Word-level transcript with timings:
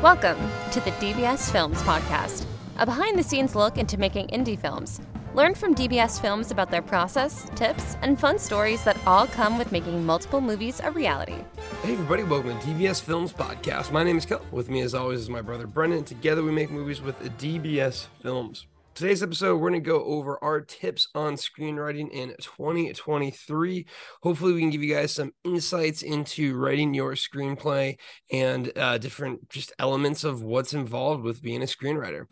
Welcome 0.00 0.38
to 0.70 0.78
the 0.78 0.92
DBS 0.92 1.50
Films 1.50 1.82
Podcast, 1.82 2.44
a 2.78 2.86
behind 2.86 3.18
the 3.18 3.22
scenes 3.24 3.56
look 3.56 3.78
into 3.78 3.98
making 3.98 4.28
indie 4.28 4.56
films. 4.56 5.00
Learn 5.34 5.56
from 5.56 5.74
DBS 5.74 6.20
Films 6.20 6.52
about 6.52 6.70
their 6.70 6.82
process, 6.82 7.50
tips, 7.56 7.96
and 8.00 8.16
fun 8.16 8.38
stories 8.38 8.84
that 8.84 8.96
all 9.08 9.26
come 9.26 9.58
with 9.58 9.72
making 9.72 10.06
multiple 10.06 10.40
movies 10.40 10.80
a 10.84 10.92
reality. 10.92 11.42
Hey, 11.82 11.94
everybody, 11.94 12.22
welcome 12.22 12.56
to 12.60 12.66
DBS 12.68 13.02
Films 13.02 13.32
Podcast. 13.32 13.90
My 13.90 14.04
name 14.04 14.18
is 14.18 14.24
Kel. 14.24 14.40
With 14.52 14.70
me, 14.70 14.82
as 14.82 14.94
always, 14.94 15.18
is 15.18 15.28
my 15.28 15.42
brother 15.42 15.66
Brendan. 15.66 16.04
Together, 16.04 16.44
we 16.44 16.52
make 16.52 16.70
movies 16.70 17.02
with 17.02 17.18
DBS 17.36 18.06
Films. 18.22 18.66
Today's 18.98 19.22
episode, 19.22 19.54
we're 19.58 19.70
going 19.70 19.80
to 19.80 19.88
go 19.88 20.02
over 20.02 20.42
our 20.42 20.60
tips 20.60 21.06
on 21.14 21.34
screenwriting 21.34 22.10
in 22.10 22.34
2023. 22.40 23.86
Hopefully, 24.24 24.52
we 24.52 24.60
can 24.60 24.70
give 24.70 24.82
you 24.82 24.92
guys 24.92 25.14
some 25.14 25.30
insights 25.44 26.02
into 26.02 26.56
writing 26.56 26.92
your 26.94 27.12
screenplay 27.12 27.96
and 28.32 28.72
uh, 28.74 28.98
different 28.98 29.48
just 29.50 29.72
elements 29.78 30.24
of 30.24 30.42
what's 30.42 30.74
involved 30.74 31.22
with 31.22 31.40
being 31.40 31.62
a 31.62 31.66
screenwriter. 31.66 32.24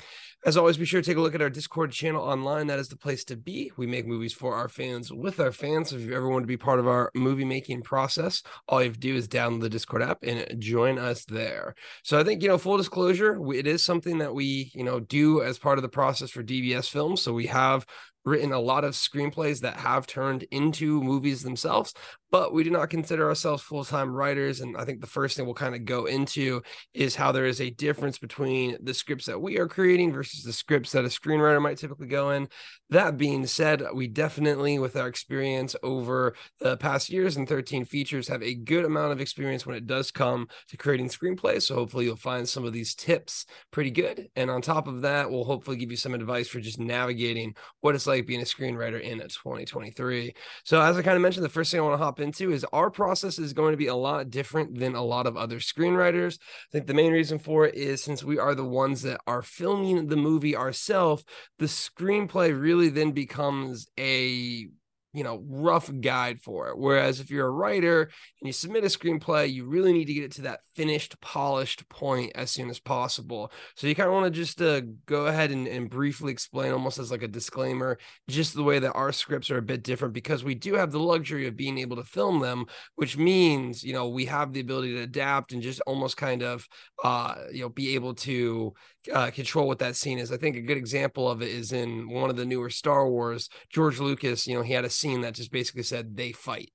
As 0.47 0.57
always, 0.57 0.77
be 0.77 0.85
sure 0.85 1.03
to 1.03 1.05
take 1.05 1.17
a 1.17 1.21
look 1.21 1.35
at 1.35 1.43
our 1.43 1.51
Discord 1.51 1.91
channel 1.91 2.23
online. 2.23 2.69
That 2.69 2.79
is 2.79 2.87
the 2.87 2.97
place 2.97 3.25
to 3.25 3.37
be. 3.37 3.73
We 3.77 3.89
make 3.89 4.07
movies 4.07 4.33
for 4.33 4.55
our 4.55 4.69
fans 4.69 5.13
with 5.13 5.41
our 5.41 5.51
fans. 5.51 5.91
So 5.91 5.97
if 5.97 6.03
you 6.03 6.15
ever 6.15 6.29
want 6.29 6.45
to 6.45 6.47
be 6.47 6.57
part 6.57 6.79
of 6.79 6.87
our 6.87 7.11
movie 7.17 7.45
making 7.45 7.83
process, 7.83 8.45
all 8.69 8.81
you 8.81 8.89
have 8.89 8.95
to 8.95 9.01
do 9.01 9.17
is 9.17 9.27
download 9.27 9.63
the 9.63 9.69
Discord 9.69 10.03
app 10.03 10.23
and 10.23 10.47
join 10.61 11.01
us 11.01 11.25
there. 11.25 11.75
So 12.05 12.21
I 12.21 12.23
think, 12.23 12.43
you 12.43 12.49
know, 12.49 12.59
full 12.59 12.77
disclosure, 12.77 13.37
it 13.55 13.67
is 13.67 13.85
something 13.85 14.19
that 14.19 14.37
we, 14.37 14.71
you 14.73 14.85
know, 14.85 15.01
do 15.01 15.43
as 15.43 15.59
part 15.59 15.79
of 15.79 15.83
the 15.83 15.89
process 15.89 16.31
for 16.31 16.45
DBS 16.45 16.89
films. 16.89 17.23
So 17.23 17.33
we 17.33 17.47
have 17.47 17.85
written 18.27 18.53
a 18.53 18.61
lot 18.61 18.85
of 18.85 18.93
screenplays 18.93 19.61
that 19.61 19.77
have 19.77 20.07
turned 20.07 20.43
into 20.51 21.01
movies 21.01 21.43
themselves 21.43 21.95
but 22.31 22.53
we 22.53 22.65
do 22.65 22.71
not 22.71 22.91
consider 22.91 23.29
ourselves 23.29 23.63
full-time 23.63 24.13
writers 24.13 24.61
and 24.61 24.77
i 24.77 24.85
think 24.85 25.01
the 25.01 25.07
first 25.07 25.37
thing 25.37 25.47
we'll 25.47 25.55
kind 25.55 25.75
of 25.75 25.85
go 25.85 26.05
into 26.05 26.61
is 26.93 27.15
how 27.15 27.33
there 27.33 27.47
is 27.47 27.61
a 27.61 27.71
difference 27.71 28.19
between 28.19 28.77
the 28.83 28.95
scripts 28.95 29.27
that 29.27 29.41
we 29.41 29.59
are 29.59 29.69
creating 29.69 30.13
versus 30.13 30.43
the 30.43 30.53
scripts 30.53 30.93
that 30.93 31.05
a 31.05 31.09
screenwriter 31.09 31.61
might 31.61 31.79
typically 31.79 32.07
go 32.07 32.31
in. 32.31 32.49
That 32.91 33.17
being 33.17 33.47
said 33.47 33.83
we 33.95 34.09
definitely 34.09 34.79
with 34.79 34.97
our 34.97 35.09
experience 35.09 35.77
over 35.83 36.35
the 36.61 36.77
past 36.77 37.11
years 37.11 37.37
and 37.37 37.49
13 37.49 37.85
features 37.85 38.29
have 38.29 38.43
a 38.43 38.55
good 38.55 38.85
amount 38.85 39.13
of 39.13 39.21
experience 39.21 39.67
when 39.67 39.77
it 39.77 39.87
does 39.87 40.11
come 40.11 40.49
to 40.69 40.77
creating 40.77 41.09
screenplays 41.09 41.63
so 41.63 41.75
hopefully 41.75 42.07
you'll 42.07 42.17
find 42.17 42.49
some 42.49 42.65
of 42.65 42.73
these 42.73 42.95
tips 42.95 43.47
pretty 43.71 43.91
good. 43.91 44.29
And 44.37 44.51
on 44.51 44.63
top 44.63 44.89
of 44.89 45.03
that 45.03 45.31
we'll 45.31 45.45
hopefully 45.45 45.77
give 45.77 45.91
you 45.91 45.97
some 45.97 46.15
advice 46.15 46.49
for 46.49 46.61
just 46.61 46.81
navigating 46.81 47.55
what 47.81 47.95
it's 47.95 48.07
like 48.07 48.16
being 48.21 48.41
a 48.41 48.45
screenwriter 48.45 49.01
in 49.01 49.19
2023 49.19 50.35
so 50.65 50.81
as 50.81 50.97
i 50.97 51.03
kind 51.03 51.17
of 51.17 51.23
mentioned 51.23 51.45
the 51.45 51.49
first 51.49 51.71
thing 51.71 51.81
i 51.81 51.83
want 51.83 51.99
to 51.99 52.05
hop 52.05 52.21
into 52.21 52.53
is 52.53 52.65
our 52.73 52.91
process 52.91 53.39
is 53.39 53.53
going 53.53 53.73
to 53.73 53.77
be 53.77 53.87
a 53.87 53.95
lot 53.95 54.31
different 54.31 54.79
than 54.79 54.95
a 54.95 55.03
lot 55.03 55.27
of 55.27 55.37
other 55.37 55.59
screenwriters. 55.59 56.39
I 56.39 56.73
think 56.73 56.87
the 56.87 56.95
main 56.95 57.13
reason 57.13 57.39
for 57.39 57.67
it 57.67 57.75
is 57.75 58.03
since 58.03 58.25
we 58.25 58.39
are 58.39 58.55
the 58.55 58.65
ones 58.65 59.03
that 59.03 59.21
are 59.27 59.43
filming 59.43 60.07
the 60.07 60.17
movie 60.17 60.57
ourselves, 60.57 61.25
the 61.59 61.67
screenplay 61.67 62.59
really 62.59 62.89
then 62.89 63.13
becomes 63.13 63.89
a 63.99 64.69
you 65.17 65.25
know 65.25 65.43
rough 65.49 65.91
guide 66.03 66.43
for 66.43 66.69
it 66.69 66.77
whereas 66.77 67.21
if 67.21 67.31
you're 67.31 67.47
a 67.47 67.51
writer 67.51 68.03
and 68.03 68.47
you 68.47 68.53
submit 68.53 68.85
a 68.85 68.87
screenplay 68.87 69.51
you 69.51 69.65
really 69.65 69.91
need 69.91 70.05
to 70.05 70.13
get 70.13 70.25
it 70.25 70.33
to 70.33 70.43
that 70.43 70.61
finished 70.75 71.19
polished 71.23 71.89
point 71.89 72.31
as 72.35 72.51
soon 72.51 72.69
as 72.69 72.79
possible 72.79 73.51
so 73.77 73.87
you 73.87 73.95
kind 73.95 74.09
of 74.09 74.13
want 74.13 74.27
to 74.27 74.39
just 74.39 74.61
uh, 74.61 74.83
go 75.07 75.25
ahead 75.25 75.51
and, 75.51 75.67
and 75.67 75.89
briefly 75.89 76.31
explain 76.31 76.71
almost 76.71 76.99
as 76.99 77.11
like 77.11 77.23
a 77.23 77.29
disclaimer 77.29 77.97
just 78.29 78.55
the 78.55 78.63
way 78.63 78.79
that 78.79 78.93
our 78.93 79.11
scripts 79.11 79.51
are 79.51 79.57
a 79.57 79.63
bit 79.63 79.83
different 79.83 80.13
because 80.13 80.45
we 80.45 80.55
do 80.55 80.75
have 80.75 80.93
the 80.93 80.99
luxury 80.99 81.47
of 81.47 81.57
being 81.57 81.79
able 81.79 81.97
to 81.97 82.05
film 82.05 82.39
them 82.41 82.67
which 82.97 83.17
means 83.17 83.83
you 83.83 83.95
know 83.95 84.11
we 84.11 84.27
have 84.27 84.53
the 84.53 84.61
ability 84.61 84.95
to 84.95 85.01
adapt 85.01 85.53
and 85.53 85.63
just 85.63 85.81
almost 85.87 86.19
kind 86.19 86.43
of 86.43 86.69
uh 87.03 87.37
you 87.51 87.63
know 87.63 87.71
be 87.71 87.95
able 87.95 88.13
to 88.13 88.75
uh, 89.13 89.31
control 89.31 89.67
what 89.67 89.79
that 89.79 89.97
scene 89.97 90.19
is. 90.19 90.33
I 90.33 90.37
think 90.37 90.57
a 90.57 90.61
good 90.61 90.77
example 90.77 91.29
of 91.31 91.43
it 91.43 91.49
is 91.49 91.73
in 91.73 92.09
one 92.09 92.31
of 92.31 92.37
the 92.37 92.45
newer 92.45 92.71
Star 92.71 93.09
Wars. 93.09 93.49
George 93.71 93.99
Lucas, 93.99 94.47
you 94.47 94.55
know, 94.55 94.63
he 94.63 94.73
had 94.73 94.85
a 94.85 94.91
scene 94.91 95.06
scene 95.07 95.21
that 95.23 95.35
just 95.35 95.53
basically 95.53 95.83
said 95.83 96.17
they 96.17 96.33
fight. 96.33 96.73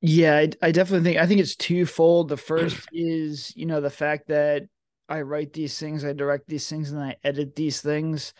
Yeah, 0.00 0.36
I, 0.36 0.50
I 0.62 0.72
definitely 0.72 1.04
think 1.04 1.20
I 1.20 1.26
think 1.26 1.40
it's 1.40 1.56
twofold. 1.56 2.28
The 2.28 2.36
first 2.36 2.88
is 2.92 3.52
you 3.56 3.66
know 3.66 3.80
the 3.80 3.90
fact 3.90 4.28
that 4.28 4.64
I 5.08 5.22
write 5.22 5.52
these 5.52 5.78
things, 5.78 6.04
I 6.04 6.12
direct 6.12 6.48
these 6.48 6.68
things, 6.68 6.90
and 6.92 7.02
I 7.02 7.16
edit 7.24 7.56
these 7.56 7.80
things. 7.80 8.34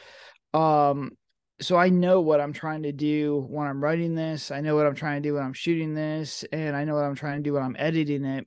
Um, 0.52 1.12
so 1.60 1.76
I 1.76 1.88
know 1.88 2.20
what 2.20 2.40
I'm 2.40 2.52
trying 2.52 2.82
to 2.82 2.92
do 2.92 3.46
when 3.48 3.66
I'm 3.66 3.82
writing 3.82 4.14
this. 4.14 4.50
I 4.50 4.60
know 4.60 4.74
what 4.74 4.86
I'm 4.86 4.94
trying 4.94 5.22
to 5.22 5.28
do 5.28 5.34
when 5.34 5.44
I'm 5.44 5.52
shooting 5.52 5.94
this, 5.94 6.44
and 6.52 6.76
I 6.76 6.84
know 6.84 6.94
what 6.94 7.04
I'm 7.04 7.14
trying 7.14 7.38
to 7.38 7.42
do 7.42 7.54
when 7.54 7.62
I'm 7.62 7.76
editing 7.78 8.24
it. 8.24 8.46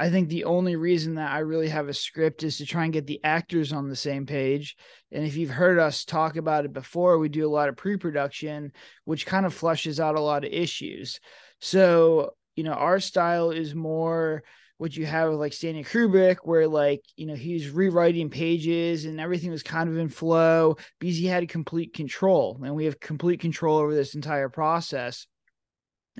I 0.00 0.08
think 0.08 0.30
the 0.30 0.44
only 0.44 0.76
reason 0.76 1.16
that 1.16 1.30
I 1.30 1.40
really 1.40 1.68
have 1.68 1.88
a 1.88 1.92
script 1.92 2.42
is 2.42 2.56
to 2.56 2.64
try 2.64 2.84
and 2.84 2.92
get 2.92 3.06
the 3.06 3.20
actors 3.22 3.70
on 3.70 3.90
the 3.90 3.94
same 3.94 4.24
page. 4.24 4.74
And 5.12 5.26
if 5.26 5.36
you've 5.36 5.50
heard 5.50 5.78
us 5.78 6.06
talk 6.06 6.36
about 6.36 6.64
it 6.64 6.72
before, 6.72 7.18
we 7.18 7.28
do 7.28 7.46
a 7.46 7.52
lot 7.52 7.68
of 7.68 7.76
pre 7.76 7.98
production, 7.98 8.72
which 9.04 9.26
kind 9.26 9.44
of 9.44 9.52
flushes 9.52 10.00
out 10.00 10.16
a 10.16 10.20
lot 10.22 10.46
of 10.46 10.54
issues. 10.54 11.20
So, 11.60 12.30
you 12.56 12.64
know, 12.64 12.72
our 12.72 12.98
style 12.98 13.50
is 13.50 13.74
more 13.74 14.42
what 14.78 14.96
you 14.96 15.04
have 15.04 15.28
with 15.28 15.38
like 15.38 15.52
Stanley 15.52 15.84
Kubrick, 15.84 16.38
where 16.44 16.66
like, 16.66 17.02
you 17.16 17.26
know, 17.26 17.34
he's 17.34 17.68
rewriting 17.68 18.30
pages 18.30 19.04
and 19.04 19.20
everything 19.20 19.50
was 19.50 19.62
kind 19.62 19.90
of 19.90 19.98
in 19.98 20.08
flow 20.08 20.78
because 20.98 21.18
he 21.18 21.26
had 21.26 21.46
complete 21.50 21.92
control. 21.92 22.58
And 22.64 22.74
we 22.74 22.86
have 22.86 23.00
complete 23.00 23.40
control 23.40 23.76
over 23.76 23.94
this 23.94 24.14
entire 24.14 24.48
process 24.48 25.26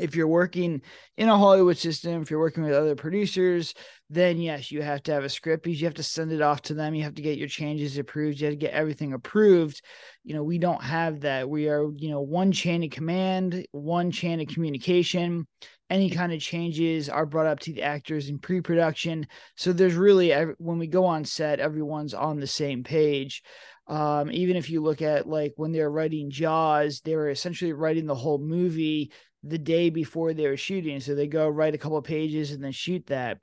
if 0.01 0.17
you're 0.17 0.27
working 0.27 0.83
in 1.17 1.29
a 1.29 1.37
Hollywood 1.37 1.77
system, 1.77 2.23
if 2.23 2.31
you're 2.31 2.41
working 2.41 2.65
with 2.65 2.73
other 2.73 2.97
producers, 2.97 3.75
then 4.09 4.41
yes, 4.41 4.73
you 4.73 4.83
have 4.83 5.03
to 5.05 5.13
have 5.13 5.25
a 5.25 5.29
script 5.29 5.65
because 5.65 5.81
you 5.81 5.87
have 5.87 5.95
to 5.95 6.03
send 6.03 6.33
it 6.33 6.41
off 6.41 6.63
to 6.63 6.75
them. 6.75 6.95
You 6.95 7.05
have 7.05 7.15
to 7.15 7.23
get 7.23 7.39
your 7.39 7.49
changes 7.49 7.99
approved. 7.99 8.41
You 8.41 8.47
have 8.47 8.55
to 8.55 8.57
get 8.57 8.73
everything 8.73 9.13
approved. 9.13 9.83
You 10.25 10.35
know, 10.35 10.43
we 10.43 10.59
don't 10.59 10.83
have 10.83 11.21
that. 11.21 11.49
We 11.49 11.69
are, 11.69 11.89
you 11.95 12.11
know, 12.11 12.21
one 12.21 12.51
chain 12.53 12.83
of 12.83 12.91
command, 12.91 13.67
one 13.73 14.11
chain 14.11 14.41
of 14.41 14.49
communication. 14.49 15.47
Any 15.91 16.09
kind 16.09 16.33
of 16.33 16.41
changes 16.41 17.09
are 17.09 17.27
brought 17.27 17.47
up 17.47 17.61
to 17.61 17.73
the 17.73 17.83
actors 17.83 18.29
in 18.29 18.39
pre 18.39 18.61
production. 18.61 19.27
So 19.57 19.73
there's 19.73 19.95
really, 19.95 20.33
when 20.59 20.79
we 20.79 20.87
go 20.87 21.05
on 21.05 21.25
set, 21.25 21.61
everyone's 21.61 22.15
on 22.15 22.39
the 22.39 22.47
same 22.47 22.85
page. 22.85 23.43
Um, 23.91 24.31
even 24.31 24.57
if 24.57 24.71
you 24.71 24.81
look 24.81 25.03
at 25.03 25.29
like 25.29 25.55
when 25.57 25.73
they're 25.73 25.91
writing 25.91 26.31
Jaws, 26.31 27.01
they 27.01 27.17
were 27.17 27.29
essentially 27.29 27.73
writing 27.73 28.07
the 28.07 28.15
whole 28.15 28.39
movie 28.39 29.11
the 29.43 29.59
day 29.59 29.91
before 29.91 30.33
they 30.33 30.47
were 30.47 30.57
shooting. 30.57 31.01
So 31.01 31.15
they 31.17 31.27
go 31.27 31.49
write 31.49 31.75
a 31.75 31.79
couple 31.79 32.01
pages 32.01 32.53
and 32.53 32.63
then 32.63 32.71
shoot 32.71 33.07
that. 33.09 33.39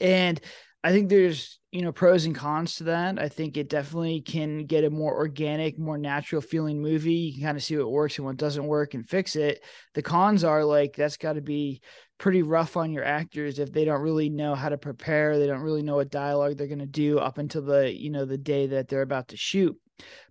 And 0.00 0.40
I 0.82 0.90
think 0.90 1.08
there's, 1.08 1.60
you 1.70 1.82
know, 1.82 1.92
pros 1.92 2.24
and 2.24 2.34
cons 2.34 2.76
to 2.76 2.84
that. 2.84 3.20
I 3.20 3.28
think 3.28 3.56
it 3.56 3.68
definitely 3.68 4.22
can 4.22 4.66
get 4.66 4.82
a 4.82 4.90
more 4.90 5.14
organic, 5.14 5.78
more 5.78 5.98
natural 5.98 6.42
feeling 6.42 6.82
movie. 6.82 7.14
You 7.14 7.34
can 7.34 7.42
kind 7.42 7.56
of 7.56 7.62
see 7.62 7.76
what 7.76 7.92
works 7.92 8.16
and 8.18 8.26
what 8.26 8.38
doesn't 8.38 8.66
work 8.66 8.94
and 8.94 9.08
fix 9.08 9.36
it. 9.36 9.62
The 9.94 10.02
cons 10.02 10.42
are 10.42 10.64
like 10.64 10.96
that's 10.96 11.16
got 11.16 11.34
to 11.34 11.42
be 11.42 11.80
pretty 12.18 12.42
rough 12.42 12.76
on 12.76 12.92
your 12.92 13.04
actors 13.04 13.58
if 13.58 13.72
they 13.72 13.84
don't 13.84 14.02
really 14.02 14.28
know 14.28 14.54
how 14.54 14.68
to 14.68 14.76
prepare, 14.76 15.38
they 15.38 15.46
don't 15.46 15.62
really 15.62 15.82
know 15.82 15.96
what 15.96 16.10
dialogue 16.10 16.56
they're 16.56 16.66
going 16.66 16.78
to 16.80 16.86
do 16.86 17.18
up 17.18 17.38
until 17.38 17.62
the, 17.62 17.92
you 17.94 18.10
know, 18.10 18.24
the 18.24 18.38
day 18.38 18.66
that 18.66 18.88
they're 18.88 19.02
about 19.02 19.28
to 19.28 19.36
shoot. 19.36 19.76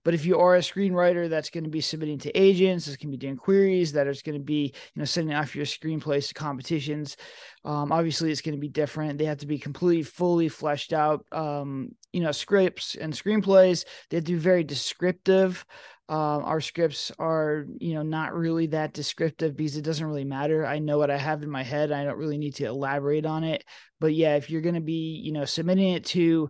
But 0.04 0.14
if 0.14 0.26
you 0.26 0.40
are 0.40 0.56
a 0.56 0.60
screenwriter 0.60 1.30
that's 1.30 1.50
going 1.50 1.66
to 1.66 1.70
be 1.70 1.82
submitting 1.82 2.20
to 2.20 2.38
agents, 2.38 2.86
that's 2.86 2.98
going 2.98 3.12
to 3.12 3.18
be 3.18 3.26
doing 3.26 3.36
queries, 3.36 3.92
that 3.94 4.08
is 4.08 4.22
going 4.22 4.38
to 4.38 4.44
be, 4.44 4.74
you 4.94 5.00
know, 5.00 5.06
sending 5.06 5.36
off 5.36 5.56
your 5.56 5.66
screenplays 5.66 6.30
to 6.30 6.34
competitions, 6.34 7.18
um, 7.66 7.92
obviously 7.92 8.32
it's 8.32 8.42
going 8.42 8.56
to 8.56 8.62
be 8.62 8.70
different. 8.70 9.18
They 9.18 9.26
have 9.26 9.40
to 9.40 9.48
be 9.48 9.60
completely, 9.60 10.04
fully 10.04 10.48
fleshed 10.48 10.94
out, 10.94 11.26
um, 11.34 11.90
you 12.14 12.22
know, 12.22 12.32
scripts 12.32 12.96
and 12.96 13.12
screenplays. 13.14 13.84
They 14.10 14.18
have 14.18 14.26
to 14.26 14.34
be 14.34 14.40
very 14.40 14.64
descriptive. 14.64 15.66
Um, 16.10 16.44
our 16.44 16.62
scripts 16.62 17.12
are, 17.20 17.66
you 17.80 17.94
know, 17.94 18.02
not 18.02 18.34
really 18.34 18.68
that 18.68 18.94
descriptive 18.94 19.58
because 19.58 19.76
it 19.76 19.84
doesn't 19.84 20.06
really 20.06 20.24
matter. 20.24 20.66
I 20.66 20.80
know 20.80 20.98
what 20.98 21.12
I 21.12 21.18
have 21.18 21.44
in 21.44 21.50
my 21.50 21.64
head. 21.64 21.92
I 21.92 22.06
don't 22.06 22.18
really 22.18 22.38
need 22.38 22.56
to 22.56 22.66
elaborate 22.66 23.26
on 23.26 23.44
it. 23.44 23.66
But 24.00 24.14
yeah, 24.14 24.36
if 24.36 24.50
you're 24.50 24.62
going 24.62 24.76
to 24.76 24.82
be, 24.82 25.22
you 25.24 25.34
know, 25.34 25.44
submitting 25.44 25.94
it 25.94 26.06
to, 26.06 26.50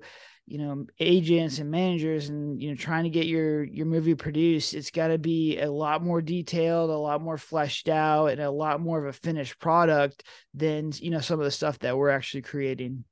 you 0.50 0.58
know 0.58 0.86
agents 1.00 1.60
and 1.60 1.70
managers 1.70 2.30
and 2.30 2.62
you 2.62 2.70
know 2.70 2.76
trying 2.76 3.04
to 3.04 3.10
get 3.10 3.28
your 3.28 3.66
your 3.66 3.86
movie 3.86 4.16
produced 4.16 4.74
it's 4.74 4.92
got 4.92 5.10
to 5.10 5.18
be 5.18 5.60
a 5.60 5.70
lot 5.70 6.02
more 6.02 6.22
detailed 6.22 6.90
a 6.90 6.98
lot 6.98 7.22
more 7.22 7.38
fleshed 7.38 7.90
out 7.90 8.28
and 8.28 8.40
a 8.40 8.50
lot 8.50 8.80
more 8.80 8.98
of 8.98 9.14
a 9.14 9.14
finished 9.14 9.60
product 9.60 10.24
than 10.54 10.92
you 10.96 11.12
know 11.12 11.20
some 11.20 11.38
of 11.38 11.44
the 11.44 11.52
stuff 11.52 11.78
that 11.80 11.98
we're 11.98 12.10
actually 12.10 12.42
creating 12.42 13.04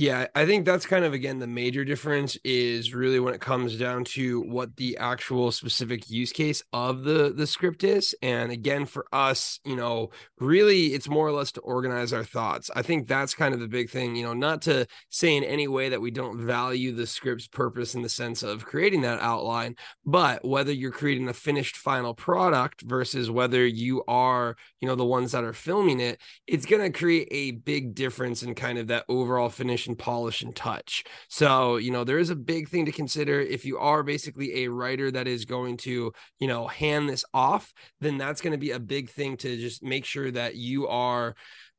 Yeah, 0.00 0.28
I 0.36 0.46
think 0.46 0.64
that's 0.64 0.86
kind 0.86 1.04
of 1.04 1.12
again 1.12 1.40
the 1.40 1.48
major 1.48 1.84
difference 1.84 2.36
is 2.44 2.94
really 2.94 3.18
when 3.18 3.34
it 3.34 3.40
comes 3.40 3.76
down 3.76 4.04
to 4.14 4.40
what 4.42 4.76
the 4.76 4.96
actual 4.96 5.50
specific 5.50 6.08
use 6.08 6.30
case 6.30 6.62
of 6.72 7.02
the 7.02 7.32
the 7.34 7.48
script 7.48 7.82
is. 7.82 8.14
And 8.22 8.52
again, 8.52 8.86
for 8.86 9.06
us, 9.12 9.58
you 9.64 9.74
know, 9.74 10.10
really 10.38 10.94
it's 10.94 11.08
more 11.08 11.26
or 11.26 11.32
less 11.32 11.50
to 11.52 11.60
organize 11.62 12.12
our 12.12 12.22
thoughts. 12.22 12.70
I 12.76 12.82
think 12.82 13.08
that's 13.08 13.34
kind 13.34 13.52
of 13.52 13.58
the 13.58 13.66
big 13.66 13.90
thing, 13.90 14.14
you 14.14 14.22
know, 14.22 14.34
not 14.34 14.62
to 14.62 14.86
say 15.10 15.36
in 15.36 15.42
any 15.42 15.66
way 15.66 15.88
that 15.88 16.00
we 16.00 16.12
don't 16.12 16.46
value 16.46 16.92
the 16.94 17.06
script's 17.06 17.48
purpose 17.48 17.96
in 17.96 18.02
the 18.02 18.08
sense 18.08 18.44
of 18.44 18.64
creating 18.64 19.00
that 19.00 19.18
outline, 19.18 19.74
but 20.06 20.44
whether 20.44 20.70
you're 20.72 20.92
creating 20.92 21.28
a 21.28 21.34
finished 21.34 21.76
final 21.76 22.14
product 22.14 22.82
versus 22.82 23.32
whether 23.32 23.66
you 23.66 24.04
are, 24.06 24.56
you 24.80 24.86
know, 24.86 24.94
the 24.94 25.04
ones 25.04 25.32
that 25.32 25.42
are 25.42 25.52
filming 25.52 25.98
it, 25.98 26.20
it's 26.46 26.66
going 26.66 26.82
to 26.82 26.96
create 26.96 27.26
a 27.32 27.50
big 27.50 27.96
difference 27.96 28.44
in 28.44 28.54
kind 28.54 28.78
of 28.78 28.86
that 28.86 29.04
overall 29.08 29.48
finish 29.48 29.87
and 29.88 29.98
polish 29.98 30.42
and 30.42 30.54
touch. 30.54 31.04
So, 31.28 31.76
you 31.76 31.90
know, 31.90 32.04
there 32.04 32.18
is 32.18 32.30
a 32.30 32.36
big 32.36 32.68
thing 32.68 32.84
to 32.86 32.92
consider 32.92 33.40
if 33.40 33.64
you 33.64 33.78
are 33.78 34.02
basically 34.02 34.64
a 34.64 34.68
writer 34.68 35.10
that 35.10 35.26
is 35.26 35.44
going 35.44 35.78
to, 35.78 36.12
you 36.38 36.48
know, 36.48 36.66
hand 36.66 37.08
this 37.08 37.24
off, 37.34 37.72
then 38.00 38.18
that's 38.18 38.40
going 38.40 38.52
to 38.52 38.58
be 38.58 38.70
a 38.70 38.78
big 38.78 39.10
thing 39.10 39.36
to 39.38 39.56
just 39.56 39.82
make 39.82 40.04
sure 40.04 40.30
that 40.30 40.54
you 40.54 40.86
are 40.86 41.34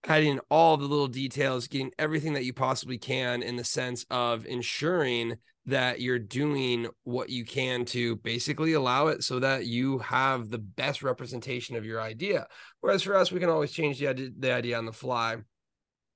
adding 0.06 0.40
all 0.50 0.78
the 0.78 0.86
little 0.86 1.08
details, 1.08 1.68
getting 1.68 1.92
everything 2.00 2.34
that 2.34 2.46
you 2.46 2.54
possibly 2.54 2.98
can 2.98 3.42
in 3.42 3.56
the 3.56 3.64
sense 3.64 4.06
of 4.10 4.46
ensuring 4.46 5.38
that 5.66 6.02
you're 6.02 6.20
doing 6.20 6.88
what 7.04 7.30
you 7.30 7.46
can 7.46 7.86
to 7.86 8.16
basically 8.18 8.74
allow 8.74 9.08
it 9.08 9.24
so 9.24 9.40
that 9.40 9.66
you 9.66 10.00
have 10.00 10.50
the 10.50 10.58
best 10.58 11.04
representation 11.04 11.76
of 11.76 11.86
your 11.86 12.02
idea. 12.02 12.48
Whereas 12.82 13.04
for 13.04 13.16
us, 13.16 13.32
we 13.32 13.40
can 13.40 13.50
always 13.50 13.72
change 13.72 14.00
the 14.00 14.34
the 14.38 14.52
idea 14.52 14.78
on 14.78 14.86
the 14.86 14.94
fly 14.94 15.38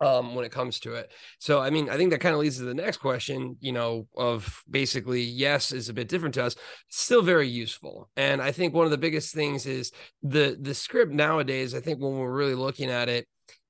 um, 0.03 0.35
when 0.35 0.45
it 0.45 0.51
comes 0.51 0.79
to 0.81 0.93
it. 0.95 1.11
So, 1.39 1.59
I 1.59 1.69
mean, 1.69 1.89
I 1.89 1.97
think 1.97 2.11
that 2.11 2.19
kind 2.19 2.33
of 2.33 2.41
leads 2.41 2.57
to 2.57 2.63
the 2.63 2.73
next 2.73 2.97
question, 2.97 3.57
you 3.59 3.71
know, 3.71 4.07
of 4.15 4.63
basically, 4.69 5.21
yes, 5.21 5.71
is 5.71 5.89
a 5.89 5.93
bit 5.93 6.07
different 6.07 6.35
to 6.35 6.43
us, 6.43 6.55
still 6.89 7.21
very 7.21 7.47
useful. 7.47 8.09
And 8.15 8.41
I 8.41 8.51
think 8.51 8.73
one 8.73 8.85
of 8.85 8.91
the 8.91 8.97
biggest 8.97 9.33
things 9.33 9.65
is 9.65 9.91
the 10.21 10.57
the 10.59 10.73
script 10.73 11.11
nowadays, 11.11 11.73
I 11.73 11.79
think 11.79 11.99
when 11.99 12.17
we're 12.17 12.31
really 12.31 12.55
looking 12.55 12.89
at 12.89 13.09
it, 13.09 13.27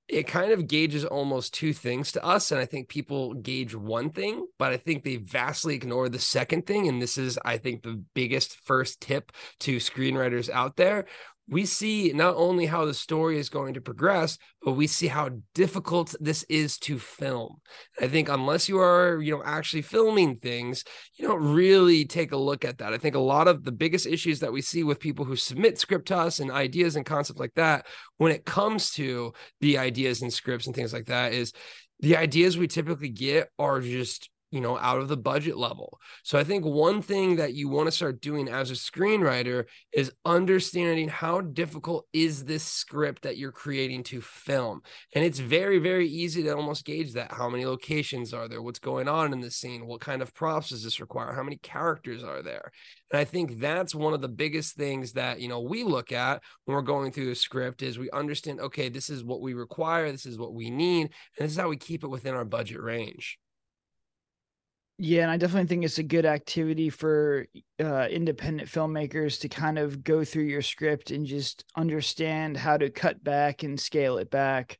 it 0.10 0.28
kind 0.28 0.52
of 0.52 0.68
gauges 0.68 1.06
almost 1.06 1.54
two 1.54 1.72
things 1.74 2.12
to 2.12 2.24
us. 2.24 2.52
And 2.52 2.60
I 2.60 2.66
think 2.66 2.90
people 2.90 3.34
gauge 3.36 3.74
one 3.74 4.10
thing, 4.10 4.46
but 4.60 4.72
I 4.72 4.78
think 4.78 5.04
they 5.04 5.16
vastly 5.16 5.76
ignore 5.76 6.10
the 6.10 6.20
second 6.20 6.66
thing. 6.66 6.88
And 6.88 7.02
this 7.02 7.18
is, 7.18 7.40
I 7.46 7.58
think, 7.58 7.84
the 7.84 8.04
biggest 8.14 8.58
first 8.66 9.00
tip 9.00 9.32
to 9.62 9.78
screenwriters 9.78 10.50
out 10.50 10.76
there, 10.76 11.06
we 11.50 11.66
see 11.66 12.14
not 12.14 12.36
only 12.36 12.66
how 12.66 12.86
the 12.86 12.94
story 12.94 13.38
is 13.38 13.50
going 13.50 13.74
to 13.74 13.82
progress, 13.82 14.38
but 14.62 14.74
we 14.74 14.88
see 14.88 15.08
how 15.08 15.30
difficult 15.54 16.16
this 16.20 16.44
is 16.44 16.78
to 16.80 16.98
film. 16.98 17.58
I 18.00 18.08
think 18.08 18.30
unless 18.30 18.70
you 18.70 18.80
are, 18.80 19.22
you 19.22 19.36
know, 19.36 19.44
actually 19.46 19.82
filming 19.82 20.38
things, 20.38 20.86
you 21.16 21.28
don't 21.28 21.44
really 21.44 22.06
take 22.06 22.32
a 22.32 22.38
look 22.38 22.64
at 22.64 22.78
that. 22.78 22.94
I 22.94 22.98
think 22.98 23.16
a 23.16 23.20
lot 23.20 23.50
of 23.50 23.64
the 23.64 23.74
biggest 23.74 24.08
issues 24.08 24.40
that 24.40 24.54
we 24.54 24.62
see 24.62 24.84
with 24.84 25.02
people 25.02 25.26
who 25.26 25.36
submit 25.36 25.78
script 25.78 26.08
to 26.08 26.18
us 26.18 26.40
and 26.40 26.50
ideas 26.50 26.96
and 26.96 27.06
concepts 27.06 27.40
like 27.40 27.54
that, 27.56 27.88
when 28.18 28.32
it 28.32 28.46
comes 28.46 28.92
to 28.92 29.34
the 29.60 29.78
ideas 29.78 30.22
and 30.22 30.32
scripts 30.32 30.66
and 30.66 30.76
things 30.76 30.94
like 30.94 31.08
that, 31.08 31.34
is 31.34 31.52
the 32.00 32.16
ideas 32.16 32.58
we 32.58 32.68
typically 32.68 33.10
get 33.10 33.50
are 33.60 33.82
just 33.82 34.30
you 34.54 34.62
know, 34.62 34.78
out 34.78 35.00
of 35.00 35.08
the 35.08 35.18
budget 35.18 35.58
level. 35.58 36.00
So 36.22 36.38
I 36.38 36.44
think 36.44 36.64
one 36.64 37.02
thing 37.02 37.38
that 37.38 37.56
you 37.56 37.70
want 37.70 37.88
to 37.88 37.92
start 37.92 38.22
doing 38.22 38.48
as 38.48 38.70
a 38.70 38.76
screenwriter 38.76 39.66
is 39.92 40.12
understanding 40.26 41.10
how 41.10 41.42
difficult 41.42 42.06
is 42.14 42.46
this 42.46 42.64
script 42.64 43.24
that 43.24 43.38
you're 43.38 43.52
creating 43.52 44.04
to 44.04 44.22
film. 44.22 44.82
And 45.16 45.26
it's 45.26 45.40
very, 45.40 45.80
very 45.80 46.08
easy 46.08 46.44
to 46.44 46.56
almost 46.56 46.86
gauge 46.86 47.14
that. 47.14 47.32
How 47.32 47.50
many 47.50 47.66
locations 47.66 48.32
are 48.32 48.48
there? 48.48 48.62
What's 48.62 48.78
going 48.78 49.08
on 49.08 49.34
in 49.34 49.42
the 49.42 49.50
scene? 49.50 49.88
What 49.88 50.02
kind 50.02 50.22
of 50.22 50.36
props 50.36 50.70
does 50.70 50.84
this 50.84 51.00
require? 51.00 51.34
How 51.34 51.42
many 51.42 51.58
characters 51.58 52.24
are 52.24 52.44
there? 52.44 52.72
And 53.12 53.20
I 53.20 53.26
think 53.26 53.60
that's 53.60 53.96
one 53.96 54.14
of 54.14 54.22
the 54.22 54.28
biggest 54.28 54.76
things 54.76 55.14
that, 55.14 55.40
you 55.40 55.48
know, 55.48 55.62
we 55.62 55.84
look 55.84 56.12
at 56.12 56.44
when 56.66 56.76
we're 56.76 56.84
going 56.84 57.12
through 57.12 57.32
a 57.32 57.36
script 57.36 57.82
is 57.82 57.98
we 57.98 58.12
understand, 58.12 58.60
okay, 58.60 58.90
this 58.90 59.10
is 59.10 59.24
what 59.24 59.42
we 59.42 59.56
require, 59.56 60.12
this 60.12 60.28
is 60.28 60.38
what 60.38 60.54
we 60.54 60.70
need, 60.70 61.10
and 61.40 61.46
this 61.46 61.54
is 61.54 61.58
how 61.58 61.70
we 61.70 61.78
keep 61.78 62.04
it 62.04 62.10
within 62.10 62.36
our 62.36 62.46
budget 62.46 62.80
range. 62.80 63.40
Yeah, 65.06 65.24
and 65.24 65.32
I 65.32 65.36
definitely 65.36 65.68
think 65.68 65.84
it's 65.84 65.98
a 65.98 66.04
good 66.04 66.26
activity 66.26 66.90
for 66.90 67.46
uh, 67.78 68.08
independent 68.10 68.70
filmmakers 68.70 69.42
to 69.42 69.50
kind 69.50 69.78
of 69.78 70.02
go 70.02 70.24
through 70.24 70.46
your 70.46 70.62
script 70.62 71.12
and 71.12 71.26
just 71.26 71.66
understand 71.76 72.56
how 72.56 72.78
to 72.78 72.90
cut 72.90 73.22
back 73.22 73.64
and 73.64 73.78
scale 73.78 74.18
it 74.18 74.32
back. 74.32 74.80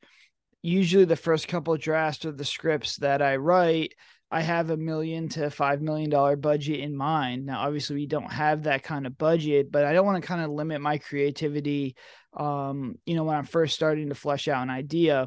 Usually, 0.62 1.04
the 1.04 1.14
first 1.14 1.46
couple 1.46 1.74
of 1.74 1.80
drafts 1.82 2.24
of 2.24 2.38
the 2.38 2.44
scripts 2.46 2.96
that 2.96 3.20
I 3.20 3.36
write, 3.36 3.92
I 4.30 4.40
have 4.40 4.70
a 4.70 4.78
million 4.78 5.28
to 5.28 5.50
five 5.50 5.82
million 5.82 6.08
dollar 6.08 6.36
budget 6.36 6.80
in 6.80 6.96
mind. 6.96 7.44
Now, 7.44 7.60
obviously, 7.60 7.96
we 7.96 8.06
don't 8.06 8.32
have 8.32 8.62
that 8.62 8.82
kind 8.82 9.06
of 9.06 9.18
budget, 9.18 9.70
but 9.70 9.84
I 9.84 9.92
don't 9.92 10.06
want 10.06 10.22
to 10.22 10.26
kind 10.26 10.40
of 10.40 10.50
limit 10.50 10.80
my 10.80 10.96
creativity. 10.96 11.96
Um, 12.34 12.94
you 13.04 13.14
know, 13.14 13.24
when 13.24 13.36
I'm 13.36 13.44
first 13.44 13.74
starting 13.74 14.08
to 14.08 14.14
flesh 14.14 14.48
out 14.48 14.62
an 14.62 14.70
idea, 14.70 15.26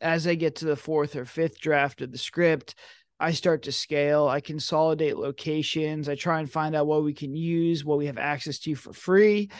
as 0.00 0.26
I 0.26 0.36
get 0.36 0.56
to 0.56 0.64
the 0.64 0.74
fourth 0.74 1.16
or 1.16 1.26
fifth 1.26 1.60
draft 1.60 2.00
of 2.00 2.10
the 2.10 2.18
script, 2.18 2.74
I 3.20 3.32
start 3.32 3.62
to 3.62 3.72
scale. 3.72 4.26
I 4.26 4.40
consolidate 4.40 5.16
locations. 5.16 6.08
I 6.08 6.14
try 6.14 6.40
and 6.40 6.50
find 6.50 6.74
out 6.74 6.86
what 6.86 7.04
we 7.04 7.14
can 7.14 7.34
use, 7.34 7.84
what 7.84 7.98
we 7.98 8.06
have 8.06 8.18
access 8.18 8.58
to 8.60 8.74
for 8.74 8.92
free. 8.92 9.50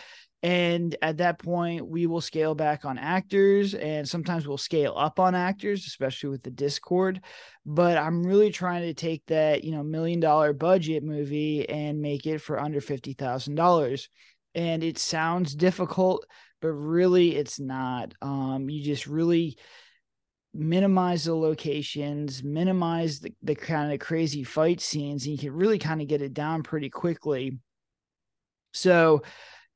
And 0.43 0.95
at 1.01 1.17
that 1.19 1.39
point, 1.39 1.89
we 1.89 2.07
will 2.07 2.21
scale 2.21 2.55
back 2.55 2.85
on 2.85 2.99
actors 2.99 3.73
and 3.73 4.07
sometimes 4.07 4.47
we'll 4.47 4.59
scale 4.59 4.93
up 4.95 5.19
on 5.19 5.35
actors, 5.35 5.87
especially 5.87 6.29
with 6.29 6.43
the 6.43 6.51
Discord. 6.51 7.23
But 7.65 7.97
I'm 7.97 8.23
really 8.23 8.51
trying 8.51 8.83
to 8.83 8.93
take 8.93 9.25
that, 9.29 9.65
you 9.65 9.73
know, 9.73 9.83
million 9.83 10.21
dollar 10.21 10.53
budget 10.53 11.03
movie 11.03 11.67
and 11.67 12.03
make 12.03 12.27
it 12.27 12.43
for 12.43 12.61
under 12.61 12.83
$50,000. 12.83 14.09
And 14.55 14.85
it 14.85 14.99
sounds 14.99 15.55
difficult, 15.55 16.27
but 16.61 16.73
really 16.73 17.37
it's 17.37 17.59
not. 17.59 18.13
Um, 18.21 18.69
you 18.69 18.85
just 18.85 19.07
really 19.07 19.57
minimize 20.55 21.25
the 21.25 21.35
locations, 21.35 22.43
minimize 22.43 23.21
the, 23.21 23.35
the 23.43 23.55
kind 23.55 23.93
of 23.93 23.99
crazy 23.99 24.45
fight 24.45 24.81
scenes, 24.81 25.25
and 25.25 25.33
you 25.33 25.39
can 25.39 25.53
really 25.53 25.79
kind 25.79 26.01
of 26.01 26.09
get 26.09 26.23
it 26.23 26.33
down 26.33 26.63
pretty 26.63 26.89
quickly. 26.89 27.59
So, 28.73 29.23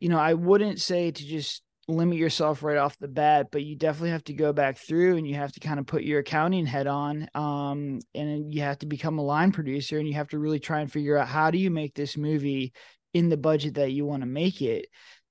you 0.01 0.09
know, 0.09 0.19
I 0.19 0.35
wouldn't 0.35 0.81
say 0.81 1.11
to 1.11 1.27
just 1.27 1.63
limit 1.89 2.19
yourself 2.19 2.63
right 2.63 2.77
off 2.77 2.99
the 2.99 3.09
bat, 3.09 3.49
but 3.51 3.65
you 3.65 3.75
definitely 3.75 4.11
have 4.11 4.25
to 4.25 4.35
go 4.35 4.53
back 4.53 4.77
through 4.77 5.17
and 5.17 5.27
you 5.27 5.35
have 5.37 5.53
to 5.53 5.61
kind 5.61 5.81
of 5.81 5.87
put 5.87 6.03
your 6.03 6.21
accounting 6.21 6.67
head 6.67 6.87
on. 6.87 7.29
Um, 7.35 8.01
and 8.15 8.53
you 8.53 8.61
have 8.61 8.79
to 8.81 8.87
become 8.87 9.19
a 9.19 9.25
line 9.25 9.53
producer 9.53 9.99
and 9.99 10.07
you 10.07 10.15
have 10.15 10.29
to 10.29 10.39
really 10.39 10.61
try 10.61 10.81
and 10.81 10.93
figure 10.93 11.17
out 11.17 11.29
how 11.29 11.51
do 11.51 11.59
you 11.59 11.71
make 11.71 11.95
this 11.95 12.17
movie 12.17 12.73
in 13.15 13.31
the 13.31 13.39
budget 13.39 13.75
that 13.75 13.93
you 13.93 14.05
want 14.05 14.23
to 14.23 14.29
make 14.29 14.61
it. 14.61 14.87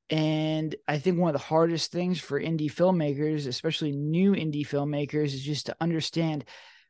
And 0.09 0.75
I 0.87 0.99
think 0.99 1.19
one 1.19 1.29
of 1.29 1.39
the 1.39 1.45
hardest 1.45 1.91
things 1.91 2.19
for 2.19 2.39
indie 2.39 2.71
filmmakers, 2.71 3.47
especially 3.47 3.91
new 3.91 4.31
indie 4.31 4.65
filmmakers, 4.65 5.33
is 5.33 5.43
just 5.43 5.65
to 5.65 5.75
understand 5.81 6.45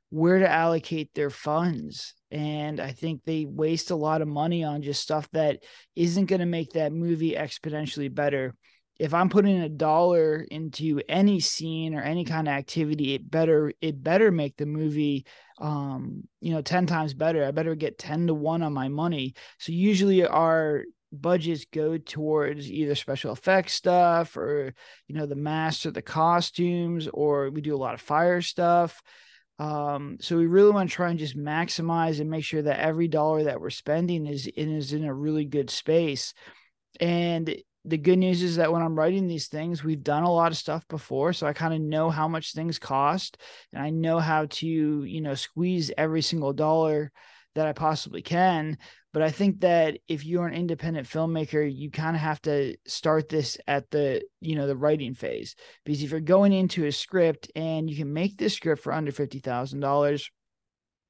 where 0.10 0.40
to 0.40 0.50
allocate 0.50 1.14
their 1.14 1.30
funds. 1.30 2.14
And 2.32 2.80
I 2.80 2.92
think 2.92 3.22
they 3.26 3.46
waste 3.46 3.92
a 3.92 3.96
lot 3.96 4.22
of 4.22 4.28
money 4.28 4.64
on 4.64 4.82
just 4.82 5.02
stuff 5.02 5.28
that 5.32 5.64
isn't 5.96 6.26
going 6.26 6.40
to 6.40 6.46
make 6.46 6.74
that 6.74 6.94
movie 6.94 7.34
exponentially 7.34 8.14
better. 8.14 8.54
If 9.00 9.14
I'm 9.14 9.30
putting 9.30 9.60
a 9.62 9.70
dollar 9.70 10.40
into 10.50 11.02
any 11.08 11.40
scene 11.40 11.94
or 11.94 12.02
any 12.02 12.26
kind 12.26 12.48
of 12.48 12.54
activity, 12.54 13.14
it 13.14 13.30
better 13.30 13.72
it 13.80 14.02
better 14.04 14.32
make 14.32 14.58
the 14.58 14.66
movie 14.66 15.26
um 15.60 16.24
you 16.42 16.54
know 16.54 16.62
10 16.62 16.88
times 16.88 17.14
better. 17.14 17.46
I 17.46 17.52
better 17.52 17.76
get 17.76 18.00
10 18.00 18.28
to 18.28 18.34
1 18.34 18.64
on 18.64 18.74
my 18.74 18.88
money. 18.88 19.36
So 19.60 19.72
usually 19.72 20.26
our 20.26 20.84
budgets 21.12 21.66
go 21.72 21.98
towards 21.98 22.70
either 22.70 22.96
special 22.96 23.32
effects 23.32 23.74
stuff 23.74 24.36
or 24.36 24.74
you 25.08 25.16
know 25.16 25.26
the 25.26 25.36
masks 25.36 25.86
or 25.86 25.92
the 25.92 26.02
costumes 26.02 27.08
or 27.14 27.50
we 27.50 27.62
do 27.62 27.76
a 27.76 27.78
lot 27.78 27.94
of 27.94 28.02
fire 28.02 28.42
stuff 28.42 29.02
um, 29.60 30.18
so 30.20 30.38
we 30.38 30.46
really 30.46 30.72
want 30.72 30.90
to 30.90 30.96
try 30.96 31.10
and 31.10 31.18
just 31.18 31.38
maximize 31.38 32.20
and 32.20 32.30
make 32.30 32.44
sure 32.44 32.62
that 32.62 32.80
every 32.80 33.08
dollar 33.08 33.46
that 33.46 33.60
we're 33.60 33.70
spending 33.70 34.28
is 34.28 34.48
in 34.48 34.76
is 34.76 34.94
in 34.94 35.06
a 35.06 35.14
really 35.14 35.46
good 35.46 35.70
space 35.70 36.34
and 37.00 37.56
the 37.88 37.98
good 37.98 38.20
news 38.20 38.44
is 38.44 38.58
that 38.58 38.72
when 38.74 38.82
I'm 38.82 38.96
writing 38.98 39.28
these 39.28 39.48
things, 39.48 39.82
we've 39.82 40.04
done 40.04 40.24
a 40.24 40.32
lot 40.32 40.52
of 40.52 40.58
stuff 40.58 40.86
before. 40.90 41.32
So 41.32 41.48
I 41.48 41.54
kind 41.54 41.74
of 41.74 41.80
know 41.80 42.10
how 42.10 42.28
much 42.28 42.52
things 42.52 42.80
cost 42.80 43.38
and 43.72 43.82
I 43.82 43.92
know 43.92 44.20
how 44.20 44.48
to, 44.48 44.68
you 44.68 45.22
know, 45.22 45.36
squeeze 45.36 45.90
every 45.98 46.22
single 46.22 46.52
dollar 46.52 47.14
that 47.56 47.66
I 47.66 47.72
possibly 47.72 48.22
can. 48.22 48.78
But 49.18 49.26
I 49.26 49.32
think 49.32 49.62
that 49.62 49.98
if 50.08 50.28
you're 50.28 50.46
an 50.46 50.54
independent 50.54 51.08
filmmaker, 51.08 51.68
you 51.68 51.90
kind 51.90 52.16
of 52.16 52.22
have 52.22 52.40
to 52.44 52.78
start 52.86 53.30
this 53.30 53.58
at 53.66 53.90
the, 53.90 54.22
you 54.42 54.56
know, 54.56 54.68
the 54.68 54.78
writing 54.78 55.16
phase. 55.16 55.56
Because 55.84 56.04
if 56.04 56.12
you're 56.12 56.20
going 56.20 56.54
into 56.54 56.86
a 56.86 56.92
script 56.92 57.52
and 57.56 57.90
you 57.90 57.96
can 57.96 58.14
make 58.14 58.38
this 58.38 58.54
script 58.54 58.84
for 58.84 58.94
under 58.94 59.12
$50,000, 59.12 60.24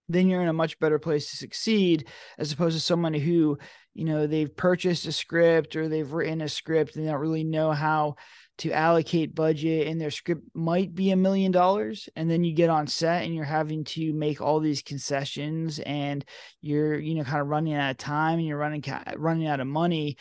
then 0.07 0.29
you're 0.29 0.41
in 0.41 0.47
a 0.47 0.53
much 0.53 0.79
better 0.79 0.99
place 0.99 1.31
to 1.31 1.35
succeed 1.35 2.07
as 2.37 2.53
opposed 2.53 2.77
to 2.77 2.81
someone 2.81 3.13
who, 3.13 3.57
you 3.93 4.05
know, 4.05 4.25
they've 4.25 4.55
purchased 4.55 5.05
a 5.05 5.11
script 5.11 5.75
or 5.75 5.89
they've 5.89 6.13
written 6.13 6.39
a 6.39 6.47
script 6.47 6.95
and 6.95 7.05
they 7.05 7.11
don't 7.11 7.19
really 7.19 7.43
know 7.43 7.73
how 7.73 8.15
to 8.57 8.71
allocate 8.71 9.35
budget 9.35 9.87
and 9.87 10.01
their 10.01 10.11
script 10.11 10.41
might 10.53 10.95
be 10.95 11.11
a 11.11 11.15
million 11.15 11.51
dollars 11.51 12.09
and 12.15 12.29
then 12.29 12.43
you 12.43 12.53
get 12.53 12.69
on 12.69 12.87
set 12.87 13.23
and 13.23 13.35
you're 13.35 13.45
having 13.45 13.83
to 13.83 14.13
make 14.13 14.41
all 14.41 14.59
these 14.59 14.81
concessions 14.81 15.79
and 15.79 16.25
you're 16.61 16.99
you 16.99 17.15
know 17.15 17.23
kind 17.23 17.41
of 17.41 17.47
running 17.47 17.75
out 17.75 17.91
of 17.91 17.97
time 17.97 18.39
and 18.39 18.47
you're 18.47 18.57
running 18.57 18.83
running 19.15 19.47
out 19.47 19.59
of 19.59 19.67
money 19.67 20.17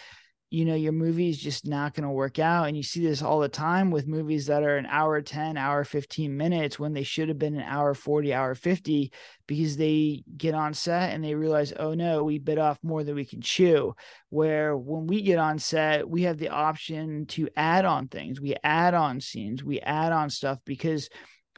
you 0.50 0.64
know 0.64 0.74
your 0.74 0.92
movie 0.92 1.28
is 1.28 1.38
just 1.38 1.66
not 1.66 1.92
going 1.94 2.04
to 2.04 2.10
work 2.10 2.38
out 2.38 2.68
and 2.68 2.76
you 2.76 2.82
see 2.82 3.04
this 3.04 3.20
all 3.20 3.40
the 3.40 3.48
time 3.48 3.90
with 3.90 4.06
movies 4.06 4.46
that 4.46 4.62
are 4.62 4.76
an 4.76 4.86
hour 4.86 5.20
10 5.20 5.56
hour 5.56 5.82
15 5.82 6.36
minutes 6.36 6.78
when 6.78 6.92
they 6.92 7.02
should 7.02 7.28
have 7.28 7.38
been 7.38 7.56
an 7.56 7.62
hour 7.62 7.94
40 7.94 8.32
hour 8.32 8.54
50 8.54 9.12
because 9.48 9.76
they 9.76 10.22
get 10.36 10.54
on 10.54 10.72
set 10.72 11.12
and 11.12 11.24
they 11.24 11.34
realize 11.34 11.72
oh 11.78 11.94
no 11.94 12.22
we 12.22 12.38
bit 12.38 12.58
off 12.58 12.78
more 12.82 13.02
than 13.02 13.16
we 13.16 13.24
can 13.24 13.40
chew. 13.40 13.94
Where 14.30 14.76
when 14.76 15.06
we 15.06 15.22
get 15.22 15.38
on 15.38 15.58
set 15.58 16.08
we 16.08 16.22
have 16.22 16.38
the 16.38 16.50
option 16.50 17.26
to 17.26 17.48
add 17.56 17.84
on 17.84 18.08
things. 18.08 18.40
We 18.40 18.54
add 18.62 18.94
on 18.94 19.20
scenes. 19.20 19.64
We 19.64 19.80
add 19.80 20.12
on 20.12 20.30
stuff 20.30 20.58
because 20.64 21.08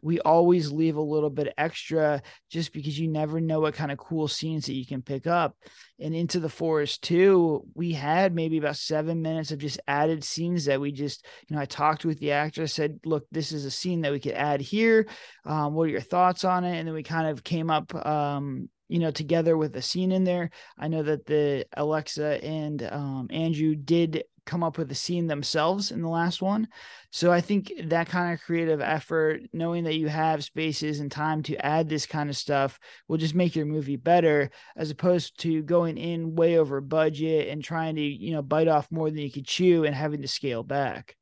we 0.02 0.20
always 0.20 0.70
leave 0.70 0.96
a 0.96 1.02
little 1.02 1.30
bit 1.30 1.54
extra 1.58 2.22
just 2.50 2.72
because 2.72 2.98
you 2.98 3.08
never 3.08 3.40
know 3.40 3.60
what 3.60 3.74
kind 3.74 3.92
of 3.92 3.98
cool 3.98 4.28
scenes 4.28 4.66
that 4.66 4.74
you 4.74 4.86
can 4.86 5.02
pick 5.02 5.26
up. 5.26 5.56
And 6.00 6.14
into 6.14 6.40
the 6.40 6.48
forest 6.48 7.02
too, 7.02 7.64
we 7.74 7.92
had 7.92 8.34
maybe 8.34 8.58
about 8.58 8.76
seven 8.76 9.22
minutes 9.22 9.50
of 9.50 9.58
just 9.58 9.80
added 9.88 10.22
scenes 10.22 10.66
that 10.66 10.80
we 10.80 10.92
just, 10.92 11.24
you 11.48 11.56
know, 11.56 11.62
I 11.62 11.66
talked 11.66 12.04
with 12.04 12.20
the 12.20 12.32
actor, 12.32 12.62
I 12.62 12.66
said, 12.66 13.00
look, 13.04 13.26
this 13.32 13.52
is 13.52 13.64
a 13.64 13.70
scene 13.70 14.02
that 14.02 14.12
we 14.12 14.20
could 14.20 14.32
add 14.32 14.60
here. 14.60 15.06
Um, 15.44 15.74
what 15.74 15.84
are 15.84 15.92
your 15.92 16.00
thoughts 16.00 16.44
on 16.44 16.64
it? 16.64 16.78
And 16.78 16.86
then 16.86 16.94
we 16.94 17.02
kind 17.02 17.28
of 17.28 17.42
came 17.42 17.70
up 17.70 17.94
um, 18.06 18.68
you 18.88 18.98
know, 18.98 19.10
together 19.10 19.56
with 19.56 19.76
a 19.76 19.82
scene 19.82 20.12
in 20.12 20.24
there. 20.24 20.50
I 20.78 20.88
know 20.88 21.02
that 21.02 21.26
the 21.26 21.66
Alexa 21.76 22.44
and 22.44 22.82
um, 22.90 23.28
Andrew 23.30 23.74
did 23.74 24.24
come 24.48 24.64
up 24.64 24.78
with 24.78 24.90
a 24.90 24.94
scene 24.94 25.26
themselves 25.26 25.90
in 25.90 26.00
the 26.00 26.08
last 26.08 26.40
one. 26.40 26.66
So 27.12 27.30
I 27.30 27.42
think 27.42 27.70
that 27.84 28.08
kind 28.08 28.32
of 28.32 28.40
creative 28.40 28.80
effort, 28.80 29.42
knowing 29.52 29.84
that 29.84 29.96
you 29.96 30.08
have 30.08 30.42
spaces 30.42 31.00
and 31.00 31.12
time 31.12 31.42
to 31.44 31.64
add 31.64 31.88
this 31.88 32.06
kind 32.06 32.30
of 32.30 32.36
stuff, 32.36 32.80
will 33.08 33.18
just 33.18 33.34
make 33.34 33.54
your 33.54 33.66
movie 33.66 33.96
better 33.96 34.50
as 34.74 34.90
opposed 34.90 35.38
to 35.40 35.62
going 35.62 35.98
in 35.98 36.34
way 36.34 36.58
over 36.58 36.80
budget 36.80 37.48
and 37.48 37.62
trying 37.62 37.96
to, 37.96 38.02
you 38.02 38.32
know, 38.32 38.40
bite 38.42 38.68
off 38.68 38.90
more 38.90 39.10
than 39.10 39.18
you 39.18 39.30
could 39.30 39.46
chew 39.46 39.84
and 39.84 39.94
having 39.94 40.22
to 40.22 40.28
scale 40.28 40.62
back. 40.62 41.14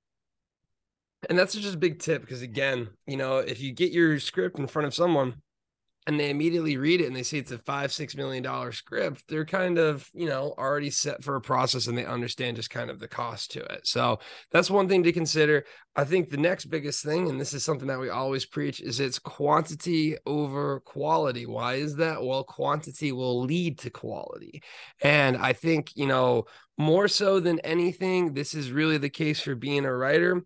And 1.28 1.36
that's 1.36 1.54
just 1.54 1.74
a 1.74 1.78
big 1.78 1.98
tip 1.98 2.20
because 2.20 2.42
again, 2.42 2.90
you 3.08 3.16
know, 3.16 3.38
if 3.38 3.60
you 3.60 3.72
get 3.72 3.90
your 3.90 4.20
script 4.20 4.60
in 4.60 4.68
front 4.68 4.86
of 4.86 4.94
someone 4.94 5.42
and 6.06 6.20
they 6.20 6.30
immediately 6.30 6.76
read 6.76 7.00
it 7.00 7.06
and 7.06 7.16
they 7.16 7.22
see 7.22 7.38
it's 7.38 7.50
a 7.50 7.58
five 7.58 7.92
six 7.92 8.14
million 8.14 8.42
dollar 8.42 8.70
script 8.70 9.24
they're 9.28 9.44
kind 9.44 9.78
of 9.78 10.08
you 10.14 10.26
know 10.26 10.54
already 10.56 10.90
set 10.90 11.22
for 11.22 11.36
a 11.36 11.40
process 11.40 11.86
and 11.86 11.98
they 11.98 12.04
understand 12.04 12.56
just 12.56 12.70
kind 12.70 12.90
of 12.90 13.00
the 13.00 13.08
cost 13.08 13.50
to 13.52 13.60
it. 13.72 13.86
So 13.86 14.18
that's 14.52 14.70
one 14.70 14.88
thing 14.88 15.02
to 15.02 15.12
consider. 15.12 15.64
I 15.96 16.04
think 16.04 16.28
the 16.28 16.36
next 16.36 16.66
biggest 16.66 17.04
thing 17.04 17.28
and 17.28 17.40
this 17.40 17.54
is 17.54 17.64
something 17.64 17.88
that 17.88 18.00
we 18.00 18.08
always 18.08 18.46
preach 18.46 18.80
is 18.80 19.00
it's 19.00 19.18
quantity 19.18 20.16
over 20.26 20.80
quality. 20.80 21.46
Why 21.46 21.74
is 21.74 21.96
that? 21.96 22.22
Well 22.22 22.44
quantity 22.44 23.12
will 23.12 23.42
lead 23.42 23.78
to 23.80 23.90
quality. 23.90 24.62
And 25.02 25.36
i 25.36 25.52
think 25.52 25.92
you 25.94 26.06
know 26.06 26.44
more 26.78 27.08
so 27.08 27.40
than 27.40 27.58
anything 27.60 28.34
this 28.34 28.54
is 28.54 28.70
really 28.70 28.98
the 28.98 29.08
case 29.08 29.40
for 29.40 29.54
being 29.54 29.84
a 29.84 29.94
writer 29.94 30.42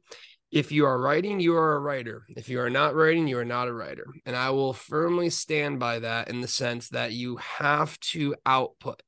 if 0.50 0.72
you 0.72 0.84
are 0.84 1.00
writing, 1.00 1.38
you 1.38 1.54
are 1.56 1.74
a 1.74 1.80
writer. 1.80 2.24
If 2.36 2.48
you 2.48 2.60
are 2.60 2.70
not 2.70 2.94
writing, 2.94 3.28
you 3.28 3.38
are 3.38 3.44
not 3.44 3.68
a 3.68 3.72
writer. 3.72 4.06
And 4.26 4.34
I 4.34 4.50
will 4.50 4.72
firmly 4.72 5.30
stand 5.30 5.78
by 5.78 6.00
that 6.00 6.28
in 6.28 6.40
the 6.40 6.48
sense 6.48 6.88
that 6.88 7.12
you 7.12 7.36
have 7.36 7.98
to 8.00 8.34
output. 8.44 9.02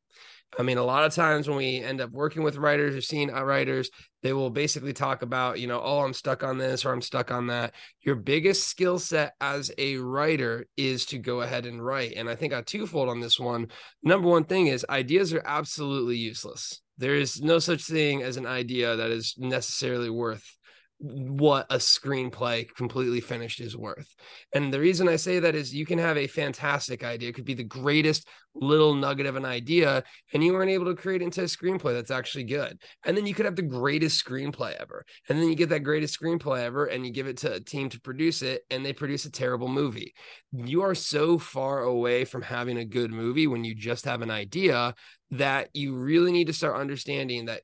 I 0.58 0.62
mean, 0.62 0.76
a 0.76 0.84
lot 0.84 1.04
of 1.04 1.14
times 1.14 1.48
when 1.48 1.56
we 1.56 1.78
end 1.78 2.00
up 2.00 2.10
working 2.10 2.42
with 2.42 2.56
writers 2.56 2.94
or 2.94 3.00
seeing 3.00 3.32
uh, 3.32 3.42
writers, 3.42 3.90
they 4.22 4.34
will 4.34 4.50
basically 4.50 4.92
talk 4.92 5.22
about, 5.22 5.58
you 5.58 5.66
know, 5.66 5.80
oh, 5.82 6.00
I'm 6.00 6.12
stuck 6.12 6.44
on 6.44 6.58
this 6.58 6.84
or 6.84 6.92
I'm 6.92 7.00
stuck 7.00 7.30
on 7.30 7.46
that. 7.46 7.74
Your 8.02 8.16
biggest 8.16 8.68
skill 8.68 8.98
set 8.98 9.32
as 9.40 9.72
a 9.78 9.96
writer 9.96 10.66
is 10.76 11.06
to 11.06 11.18
go 11.18 11.40
ahead 11.40 11.64
and 11.64 11.84
write. 11.84 12.12
And 12.16 12.28
I 12.28 12.34
think 12.34 12.52
I 12.52 12.60
twofold 12.60 13.08
on 13.08 13.20
this 13.20 13.40
one. 13.40 13.68
Number 14.02 14.28
one 14.28 14.44
thing 14.44 14.66
is 14.66 14.84
ideas 14.90 15.32
are 15.32 15.42
absolutely 15.44 16.18
useless. 16.18 16.82
There 16.98 17.14
is 17.14 17.40
no 17.40 17.58
such 17.58 17.84
thing 17.84 18.22
as 18.22 18.36
an 18.36 18.46
idea 18.46 18.96
that 18.96 19.10
is 19.10 19.34
necessarily 19.38 20.10
worth 20.10 20.56
what 21.02 21.66
a 21.68 21.78
screenplay 21.78 22.72
completely 22.76 23.20
finished 23.20 23.60
is 23.60 23.76
worth. 23.76 24.14
And 24.54 24.72
the 24.72 24.78
reason 24.78 25.08
I 25.08 25.16
say 25.16 25.40
that 25.40 25.56
is 25.56 25.74
you 25.74 25.84
can 25.84 25.98
have 25.98 26.16
a 26.16 26.28
fantastic 26.28 27.02
idea, 27.02 27.30
it 27.30 27.34
could 27.34 27.44
be 27.44 27.54
the 27.54 27.64
greatest 27.64 28.28
little 28.54 28.94
nugget 28.94 29.26
of 29.26 29.34
an 29.34 29.44
idea, 29.44 30.04
and 30.32 30.44
you 30.44 30.52
weren't 30.52 30.70
able 30.70 30.84
to 30.84 30.94
create 30.94 31.20
into 31.20 31.40
a 31.40 31.46
screenplay 31.46 31.92
that's 31.92 32.12
actually 32.12 32.44
good. 32.44 32.80
And 33.04 33.16
then 33.16 33.26
you 33.26 33.34
could 33.34 33.46
have 33.46 33.56
the 33.56 33.62
greatest 33.62 34.24
screenplay 34.24 34.76
ever. 34.76 35.04
And 35.28 35.40
then 35.40 35.48
you 35.48 35.56
get 35.56 35.70
that 35.70 35.80
greatest 35.80 36.20
screenplay 36.20 36.60
ever, 36.60 36.84
and 36.84 37.04
you 37.04 37.12
give 37.12 37.26
it 37.26 37.38
to 37.38 37.52
a 37.52 37.60
team 37.60 37.88
to 37.88 38.00
produce 38.00 38.42
it, 38.42 38.62
and 38.70 38.86
they 38.86 38.92
produce 38.92 39.24
a 39.24 39.32
terrible 39.32 39.68
movie. 39.68 40.14
You 40.52 40.82
are 40.82 40.94
so 40.94 41.36
far 41.36 41.80
away 41.80 42.24
from 42.24 42.42
having 42.42 42.78
a 42.78 42.84
good 42.84 43.10
movie 43.10 43.48
when 43.48 43.64
you 43.64 43.74
just 43.74 44.04
have 44.04 44.22
an 44.22 44.30
idea 44.30 44.94
that 45.32 45.70
you 45.72 45.96
really 45.96 46.30
need 46.30 46.46
to 46.46 46.52
start 46.52 46.76
understanding 46.76 47.46
that 47.46 47.62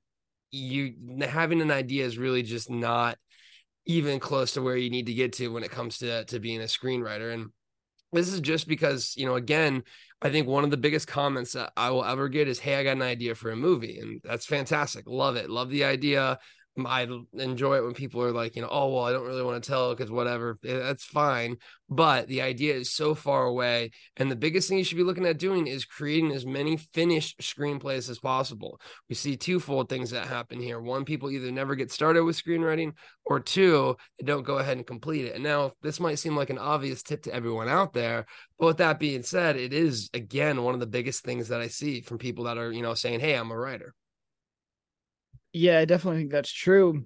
you 0.50 0.95
having 1.21 1.61
an 1.61 1.71
idea 1.71 2.04
is 2.04 2.16
really 2.16 2.42
just 2.42 2.71
not 2.71 3.18
even 3.88 4.21
close 4.21 4.52
to 4.52 4.62
where 4.62 4.76
you 4.76 4.90
need 4.90 5.07
to 5.07 5.14
get 5.14 5.33
to 5.33 5.49
when 5.49 5.64
it 5.64 5.73
comes 5.73 5.99
to 5.99 6.25
to 6.26 6.38
being 6.38 6.61
a 6.61 6.64
screenwriter. 6.64 7.35
And 7.35 7.50
this 8.12 8.33
is 8.33 8.40
just 8.40 8.68
because 8.68 9.14
you 9.16 9.26
know 9.26 9.35
again 9.35 9.83
i 10.23 10.30
think 10.30 10.47
one 10.47 10.64
of 10.64 10.71
the 10.71 10.78
biggest 10.78 11.07
comments 11.07 11.52
that 11.52 11.71
i 11.76 11.90
will 11.90 12.04
ever 12.04 12.26
get 12.30 12.49
is 12.49 12.59
hey 12.59 12.76
i 12.76 12.83
got 12.83 12.92
an 12.92 13.02
idea 13.02 13.35
for 13.35 13.50
a 13.50 13.57
movie. 13.57 13.99
And 13.99 14.21
that's 14.25 14.47
fantastic. 14.47 15.04
Love 15.07 15.37
it. 15.37 15.50
Love 15.50 15.71
the 15.71 15.85
idea 15.85 16.38
I 16.87 17.06
enjoy 17.35 17.76
it 17.76 17.85
when 17.85 17.94
people 17.94 18.23
are 18.23 18.32
like, 18.32 18.56
you 18.56 18.62
know, 18.62 18.68
oh 18.70 18.94
well, 18.94 19.04
I 19.04 19.12
don't 19.12 19.26
really 19.26 19.42
want 19.42 19.62
to 19.62 19.68
tell 19.70 19.94
because 19.94 20.11
whatever. 20.11 20.58
Eh, 20.64 20.78
that's 20.78 21.04
fine, 21.04 21.56
but 21.88 22.28
the 22.28 22.42
idea 22.42 22.75
is 22.75 22.90
so 22.90 23.14
far 23.14 23.44
away, 23.44 23.90
and 24.16 24.30
the 24.30 24.37
biggest 24.37 24.68
thing 24.68 24.78
you 24.78 24.85
should 24.85 24.97
be 24.97 25.04
looking 25.04 25.26
at 25.26 25.38
doing 25.38 25.66
is 25.66 25.85
creating 25.85 26.32
as 26.32 26.47
many 26.47 26.76
finished 26.76 27.40
screenplays 27.40 28.08
as 28.11 28.18
possible. 28.18 28.80
We 29.08 29.14
see 29.14 29.37
twofold 29.37 29.88
things 29.88 30.11
that 30.11 30.26
happen 30.26 30.61
here: 30.61 30.80
one, 30.80 31.04
people 31.04 31.30
either 31.30 31.50
never 31.50 31.75
get 31.75 31.90
started 31.90 32.25
with 32.25 32.42
screenwriting, 32.42 32.92
or 33.25 33.40
two, 33.40 33.97
they 34.18 34.26
don't 34.26 34.44
go 34.47 34.58
ahead 34.58 34.76
and 34.76 34.87
complete 34.87 35.26
it. 35.26 35.35
And 35.35 35.44
now 35.44 35.73
this 35.82 36.00
might 36.00 36.18
seem 36.18 36.37
like 36.37 36.50
an 36.50 36.58
obvious 36.58 37.02
tip 37.02 37.23
to 37.25 37.35
everyone 37.35 37.68
out 37.68 37.92
there, 37.92 38.26
but 38.58 38.66
with 38.66 38.76
that 38.78 38.99
being 38.99 39.23
said, 39.23 39.56
it 39.56 39.73
is 39.73 40.11
again 40.14 40.62
one 40.62 40.75
of 40.75 40.80
the 40.80 40.87
biggest 40.87 41.25
things 41.25 41.49
that 41.49 41.61
I 41.61 41.68
see 41.68 42.00
from 42.00 42.18
people 42.18 42.44
that 42.44 42.58
are, 42.58 42.73
you 42.73 42.82
know, 42.82 42.94
saying, 42.94 43.20
"Hey, 43.20 43.35
I'm 43.35 43.50
a 43.50 43.56
writer." 43.56 43.94
Yeah, 45.52 45.78
I 45.78 45.85
definitely 45.85 46.21
think 46.21 46.33
that's 46.33 46.52
true. 46.52 47.05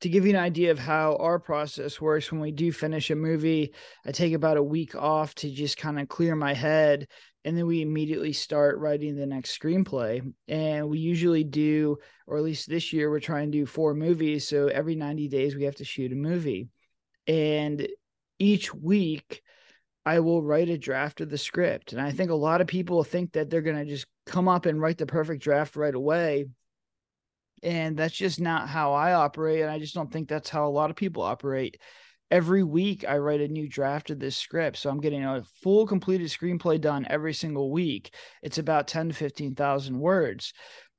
To 0.00 0.08
give 0.08 0.24
you 0.24 0.30
an 0.30 0.40
idea 0.40 0.70
of 0.70 0.78
how 0.78 1.16
our 1.16 1.38
process 1.38 2.00
works, 2.00 2.30
when 2.32 2.40
we 2.40 2.50
do 2.50 2.72
finish 2.72 3.10
a 3.10 3.14
movie, 3.14 3.74
I 4.04 4.12
take 4.12 4.32
about 4.32 4.56
a 4.56 4.62
week 4.62 4.94
off 4.94 5.34
to 5.36 5.50
just 5.50 5.76
kind 5.76 6.00
of 6.00 6.08
clear 6.08 6.34
my 6.34 6.52
head. 6.52 7.06
And 7.44 7.56
then 7.56 7.66
we 7.66 7.82
immediately 7.82 8.32
start 8.32 8.78
writing 8.78 9.14
the 9.14 9.26
next 9.26 9.58
screenplay. 9.58 10.32
And 10.48 10.88
we 10.88 10.98
usually 10.98 11.44
do, 11.44 11.98
or 12.26 12.38
at 12.38 12.42
least 12.42 12.68
this 12.68 12.92
year, 12.92 13.10
we're 13.10 13.20
trying 13.20 13.52
to 13.52 13.58
do 13.58 13.66
four 13.66 13.94
movies. 13.94 14.48
So 14.48 14.66
every 14.66 14.96
90 14.96 15.28
days, 15.28 15.54
we 15.54 15.64
have 15.64 15.76
to 15.76 15.84
shoot 15.84 16.12
a 16.12 16.16
movie. 16.16 16.68
And 17.26 17.86
each 18.38 18.74
week, 18.74 19.42
I 20.04 20.20
will 20.20 20.42
write 20.42 20.70
a 20.70 20.78
draft 20.78 21.20
of 21.20 21.30
the 21.30 21.38
script. 21.38 21.92
And 21.92 22.00
I 22.00 22.10
think 22.10 22.30
a 22.30 22.34
lot 22.34 22.60
of 22.60 22.66
people 22.66 23.04
think 23.04 23.32
that 23.32 23.48
they're 23.48 23.62
going 23.62 23.76
to 23.76 23.84
just 23.84 24.06
come 24.26 24.48
up 24.48 24.66
and 24.66 24.80
write 24.80 24.98
the 24.98 25.06
perfect 25.06 25.42
draft 25.42 25.76
right 25.76 25.94
away 25.94 26.46
and 27.64 27.96
that's 27.96 28.14
just 28.14 28.40
not 28.40 28.68
how 28.68 28.92
I 28.92 29.14
operate. 29.14 29.62
And 29.62 29.70
I 29.70 29.78
just 29.78 29.94
don't 29.94 30.12
think 30.12 30.28
that's 30.28 30.50
how 30.50 30.66
a 30.66 30.70
lot 30.70 30.90
of 30.90 30.96
people 30.96 31.22
operate. 31.22 31.80
Every 32.30 32.62
week, 32.62 33.04
I 33.08 33.16
write 33.18 33.40
a 33.40 33.48
new 33.48 33.68
draft 33.68 34.10
of 34.10 34.18
this 34.18 34.36
script. 34.36 34.76
So 34.76 34.90
I'm 34.90 35.00
getting 35.00 35.24
a 35.24 35.42
full 35.62 35.86
completed 35.86 36.28
screenplay 36.28 36.80
done 36.80 37.06
every 37.08 37.32
single 37.32 37.70
week. 37.70 38.14
It's 38.42 38.58
about 38.58 38.86
10 38.86 39.08
to 39.08 39.14
15,000 39.14 39.98
words. 39.98 40.52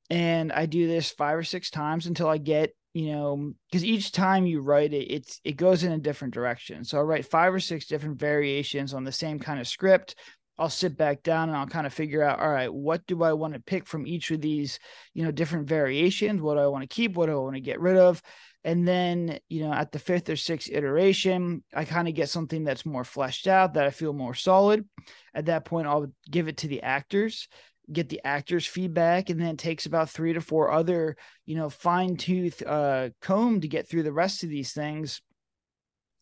And 0.09 0.51
I 0.51 0.65
do 0.65 0.87
this 0.87 1.11
five 1.11 1.37
or 1.37 1.43
six 1.43 1.69
times 1.69 2.07
until 2.07 2.27
I 2.27 2.37
get 2.37 2.71
you 2.93 3.11
know 3.11 3.51
because 3.69 3.83
each 3.83 4.13
time 4.13 4.45
you 4.45 4.61
write 4.61 4.93
it 4.93 5.11
it's 5.11 5.41
it 5.43 5.57
goes 5.57 5.83
in 5.83 5.91
a 5.91 5.97
different 5.97 6.33
direction 6.33 6.85
so 6.85 6.97
i 6.97 7.01
write 7.01 7.29
five 7.29 7.53
or 7.53 7.59
six 7.59 7.87
different 7.87 8.17
variations 8.17 8.93
on 8.93 9.03
the 9.03 9.11
same 9.11 9.37
kind 9.37 9.59
of 9.59 9.67
script 9.67 10.15
I'll 10.57 10.69
sit 10.69 10.97
back 10.97 11.21
down 11.21 11.49
and 11.49 11.57
I'll 11.57 11.67
kind 11.67 11.85
of 11.85 11.93
figure 11.93 12.23
out, 12.23 12.39
all 12.39 12.49
right, 12.49 12.73
what 12.73 13.05
do 13.07 13.23
I 13.23 13.33
want 13.33 13.53
to 13.53 13.59
pick 13.59 13.85
from 13.85 14.07
each 14.07 14.31
of 14.31 14.41
these, 14.41 14.79
you 15.13 15.23
know, 15.23 15.31
different 15.31 15.67
variations? 15.67 16.41
What 16.41 16.55
do 16.55 16.61
I 16.61 16.67
want 16.67 16.83
to 16.83 16.93
keep? 16.93 17.15
What 17.15 17.25
do 17.25 17.33
I 17.33 17.43
want 17.43 17.55
to 17.55 17.61
get 17.61 17.81
rid 17.81 17.97
of? 17.97 18.21
And 18.63 18.87
then, 18.87 19.39
you 19.49 19.61
know, 19.61 19.73
at 19.73 19.91
the 19.91 19.99
fifth 19.99 20.29
or 20.29 20.35
sixth 20.35 20.69
iteration, 20.71 21.63
I 21.73 21.85
kind 21.85 22.07
of 22.07 22.15
get 22.15 22.29
something 22.29 22.63
that's 22.63 22.85
more 22.85 23.03
fleshed 23.03 23.47
out 23.47 23.73
that 23.73 23.85
I 23.85 23.91
feel 23.91 24.13
more 24.13 24.33
solid. 24.33 24.87
At 25.33 25.45
that 25.47 25.65
point, 25.65 25.87
I'll 25.87 26.11
give 26.31 26.47
it 26.47 26.57
to 26.57 26.67
the 26.67 26.81
actors, 26.81 27.47
get 27.91 28.09
the 28.09 28.21
actors' 28.25 28.65
feedback, 28.65 29.29
and 29.29 29.39
then 29.39 29.49
it 29.49 29.57
takes 29.59 29.85
about 29.85 30.09
three 30.09 30.33
to 30.33 30.41
four 30.41 30.71
other, 30.71 31.15
you 31.45 31.55
know, 31.55 31.69
fine 31.69 32.15
tooth 32.15 32.63
uh, 32.65 33.09
comb 33.21 33.61
to 33.61 33.67
get 33.67 33.87
through 33.87 34.03
the 34.03 34.13
rest 34.13 34.43
of 34.43 34.49
these 34.49 34.71
things 34.71 35.21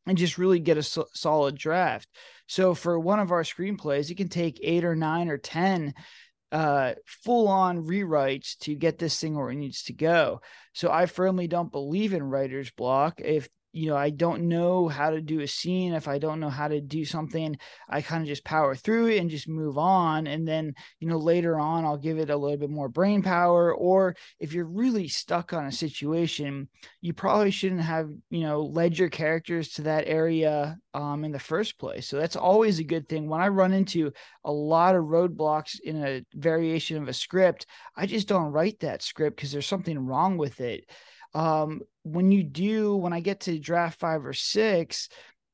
and 0.05 0.17
just 0.17 0.38
really 0.38 0.60
get 0.60 0.77
a 0.77 0.83
so- 0.83 1.07
solid 1.13 1.57
draft. 1.57 2.07
So 2.48 2.74
for 2.74 3.00
one 3.00 3.19
of 3.19 3.31
our 3.31 3.43
screenplays, 3.43 4.10
it 4.10 4.17
can 4.17 4.29
take 4.29 4.60
eight 4.62 4.83
or 4.83 4.95
nine 4.95 5.29
or 5.29 5.38
10 5.38 5.93
uh, 6.51 6.93
full 7.05 7.48
on 7.48 7.83
rewrites 7.83 8.57
to 8.60 8.75
get 8.75 9.00
this 9.00 9.19
thing 9.19 9.36
where 9.36 9.50
it 9.50 9.55
needs 9.55 9.83
to 9.83 9.93
go. 9.93 10.41
So 10.74 10.91
I 10.91 11.07
firmly 11.07 11.48
don't 11.48 11.72
believe 11.72 12.13
in 12.13 12.24
writer's 12.24 12.69
block. 12.72 13.19
If 13.24 13.50
you 13.74 13.88
know, 13.89 13.98
I 13.98 14.12
don't 14.12 14.44
know 14.44 14.88
how 14.88 15.10
to 15.10 15.20
do 15.20 15.39
a 15.39 15.48
scene. 15.48 15.94
If 15.94 16.08
I 16.08 16.20
don't 16.20 16.39
know 16.39 16.50
how 16.50 16.68
to 16.68 16.80
do 16.80 17.03
something, 17.03 17.58
I 17.89 18.01
kind 18.01 18.22
of 18.22 18.27
just 18.27 18.46
power 18.46 18.75
through 18.75 19.08
it 19.08 19.18
and 19.18 19.32
just 19.32 19.48
move 19.48 19.80
on. 19.80 20.27
And 20.27 20.48
then, 20.48 20.75
you 21.00 21.08
know, 21.08 21.18
later 21.18 21.60
on, 21.60 21.84
I'll 21.84 21.98
give 21.98 22.20
it 22.20 22.30
a 22.30 22.38
little 22.38 22.58
bit 22.58 22.70
more 22.70 22.88
brain 22.88 23.24
power. 23.24 23.74
Or 23.74 24.15
if 24.39 24.53
you're 24.53 24.65
really 24.65 25.08
stuck 25.08 25.53
on 25.53 25.65
a 25.65 25.72
situation, 25.72 26.70
you 27.01 27.13
probably 27.13 27.50
shouldn't 27.50 27.82
have, 27.82 28.10
you 28.30 28.42
know, 28.42 28.62
led 28.62 28.98
your 28.98 29.10
characters 29.10 29.70
to 29.74 29.82
that 29.84 30.08
area 30.08 30.77
um, 30.94 31.25
in 31.25 31.32
the 31.32 31.39
first 31.39 31.80
place. 31.80 32.08
So 32.08 32.18
that's 32.18 32.36
always 32.36 32.77
a 32.77 32.84
good 32.84 33.10
thing. 33.10 33.27
When 33.27 33.42
I 33.42 33.48
run 33.48 33.74
into 33.74 34.12
a 34.46 34.51
lot 34.51 34.96
of 34.96 35.06
roadblocks 35.06 35.80
in 35.80 36.03
a 36.03 36.24
variation 36.36 37.01
of 37.01 37.08
a 37.08 37.13
script, 37.13 37.65
I 37.96 38.06
just 38.06 38.27
don't 38.27 38.51
write 38.51 38.82
that 38.82 39.01
script 39.01 39.38
because 39.38 39.51
there's 39.51 39.65
something 39.65 39.98
wrong 39.98 40.38
with 40.38 40.62
it 40.62 40.86
um, 41.34 41.82
when 42.04 42.32
you 42.32 42.44
do, 42.44 42.96
when 42.96 43.13
I 43.13 43.20
get 43.20 43.42
to 43.42 43.60
draft 43.60 44.00
five 44.00 44.25
or 44.25 44.34
six, 44.34 45.10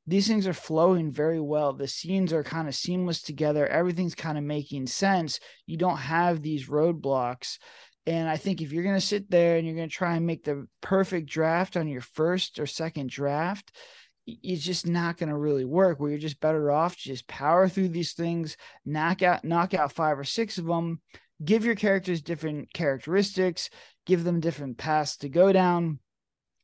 these 0.07 0.27
things 0.27 0.47
are 0.47 0.53
flowing 0.53 1.11
very 1.11 1.39
well. 1.39 1.73
The 1.73 1.87
scenes 1.87 2.33
are 2.33 2.43
kind 2.43 2.67
of 2.67 2.75
seamless 2.75 3.21
together. 3.21 3.67
Everything's 3.67 4.15
kind 4.15 4.37
of 4.37 4.43
making 4.43 4.87
sense. 4.87 5.39
You 5.67 5.77
don't 5.77 5.97
have 5.97 6.41
these 6.41 6.67
roadblocks. 6.67 7.59
And 8.07 8.27
I 8.27 8.37
think 8.37 8.59
if 8.59 8.71
you're 8.71 8.83
going 8.83 8.95
to 8.95 9.01
sit 9.01 9.29
there 9.29 9.57
and 9.57 9.67
you're 9.67 9.75
going 9.75 9.89
to 9.89 9.95
try 9.95 10.15
and 10.15 10.25
make 10.25 10.43
the 10.43 10.67
perfect 10.81 11.29
draft 11.29 11.77
on 11.77 11.87
your 11.87 12.01
first 12.01 12.59
or 12.59 12.65
second 12.65 13.11
draft, 13.11 13.71
it's 14.25 14.63
just 14.63 14.87
not 14.87 15.17
going 15.17 15.29
to 15.29 15.37
really 15.37 15.65
work. 15.65 15.99
Where 15.99 16.09
you're 16.09 16.19
just 16.19 16.39
better 16.39 16.71
off 16.71 16.97
just 16.97 17.27
power 17.27 17.69
through 17.69 17.89
these 17.89 18.13
things, 18.13 18.57
knock 18.85 19.21
out 19.21 19.43
knock 19.43 19.73
out 19.75 19.91
five 19.91 20.17
or 20.17 20.23
six 20.23 20.57
of 20.57 20.65
them, 20.65 21.01
give 21.43 21.65
your 21.65 21.75
characters 21.75 22.21
different 22.21 22.73
characteristics, 22.73 23.69
give 24.05 24.23
them 24.23 24.39
different 24.39 24.77
paths 24.77 25.17
to 25.17 25.29
go 25.29 25.51
down 25.51 25.99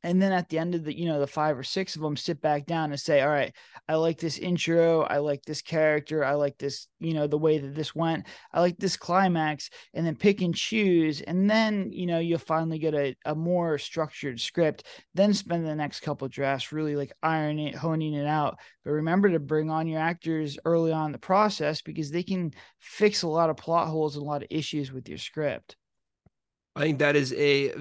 and 0.06 0.22
then 0.22 0.32
at 0.32 0.50
the 0.50 0.58
end 0.58 0.76
of 0.76 0.84
the 0.84 0.98
you 0.98 1.06
know 1.06 1.20
the 1.20 1.28
five 1.28 1.58
or 1.58 1.64
six 1.64 1.96
of 1.96 2.02
them 2.02 2.16
sit 2.16 2.42
back 2.42 2.66
down 2.66 2.92
and 2.92 3.00
say 3.00 3.22
all 3.22 3.30
right 3.30 3.54
i 3.88 3.96
like 3.96 4.20
this 4.20 4.38
intro. 4.38 5.02
I 5.02 5.18
like 5.18 5.44
this 5.44 5.62
character. 5.62 6.24
I 6.24 6.34
like 6.34 6.58
this 6.58 6.88
you 7.00 7.14
know 7.14 7.28
the 7.28 7.38
way 7.38 7.58
that 7.58 7.76
this 7.76 7.94
went. 7.94 8.26
I 8.54 8.62
like 8.62 8.78
this 8.78 8.98
climax. 8.98 9.70
And 9.94 10.06
then 10.06 10.16
pick 10.16 10.42
and 10.42 10.56
choose. 10.56 11.22
And 11.22 11.50
then 11.50 11.92
you 11.92 12.06
know 12.06 12.20
you'll 12.20 12.40
finally 12.40 12.80
get 12.80 12.94
a, 12.94 13.16
a 13.26 13.36
more 13.36 13.78
structured 13.78 14.40
script. 14.40 14.86
Then 15.14 15.34
spend 15.34 15.66
the 15.66 15.76
next 15.76 16.02
couple 16.02 16.28
drafts 16.28 16.72
really 16.72 16.96
like 16.96 17.12
ironing 17.22 17.68
it 17.68 17.76
honing 17.76 18.14
it 18.14 18.28
out. 18.28 18.58
But 18.84 18.92
remember 18.92 19.30
to 19.30 19.40
bring 19.40 19.70
on 19.70 19.88
your 19.88 20.00
actors 20.00 20.58
early 20.66 20.92
on 20.92 21.12
the 21.12 21.18
process 21.18 21.82
because 21.82 22.12
they 22.12 22.24
can 22.24 22.54
fix 22.80 23.24
a 23.24 23.28
lot 23.28 23.50
of 23.50 23.58
plot 23.58 23.88
holes 23.88 24.16
and 24.16 24.24
a 24.24 24.28
lot 24.28 24.44
of 24.44 24.48
issues 24.52 24.92
with 24.92 25.10
your 25.10 25.18
script 25.18 25.76
I 26.78 26.82
think 26.82 27.00
that 27.00 27.16
is 27.16 27.34
a 27.34 27.72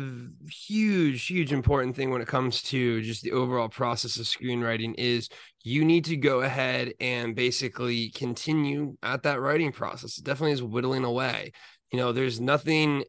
huge, 0.48 1.26
huge 1.26 1.52
important 1.52 1.96
thing 1.96 2.10
when 2.10 2.22
it 2.22 2.28
comes 2.28 2.62
to 2.62 3.02
just 3.02 3.24
the 3.24 3.32
overall 3.32 3.68
process 3.68 4.18
of 4.18 4.26
screenwriting 4.26 4.94
is 4.96 5.28
you 5.64 5.84
need 5.84 6.04
to 6.04 6.16
go 6.16 6.42
ahead 6.42 6.92
and 7.00 7.34
basically 7.34 8.10
continue 8.10 8.96
at 9.02 9.24
that 9.24 9.40
writing 9.40 9.72
process. 9.72 10.18
It 10.18 10.24
definitely 10.24 10.52
is 10.52 10.62
whittling 10.62 11.02
away. 11.02 11.50
You 11.90 11.98
know, 11.98 12.12
there's 12.12 12.40
nothing, 12.40 13.04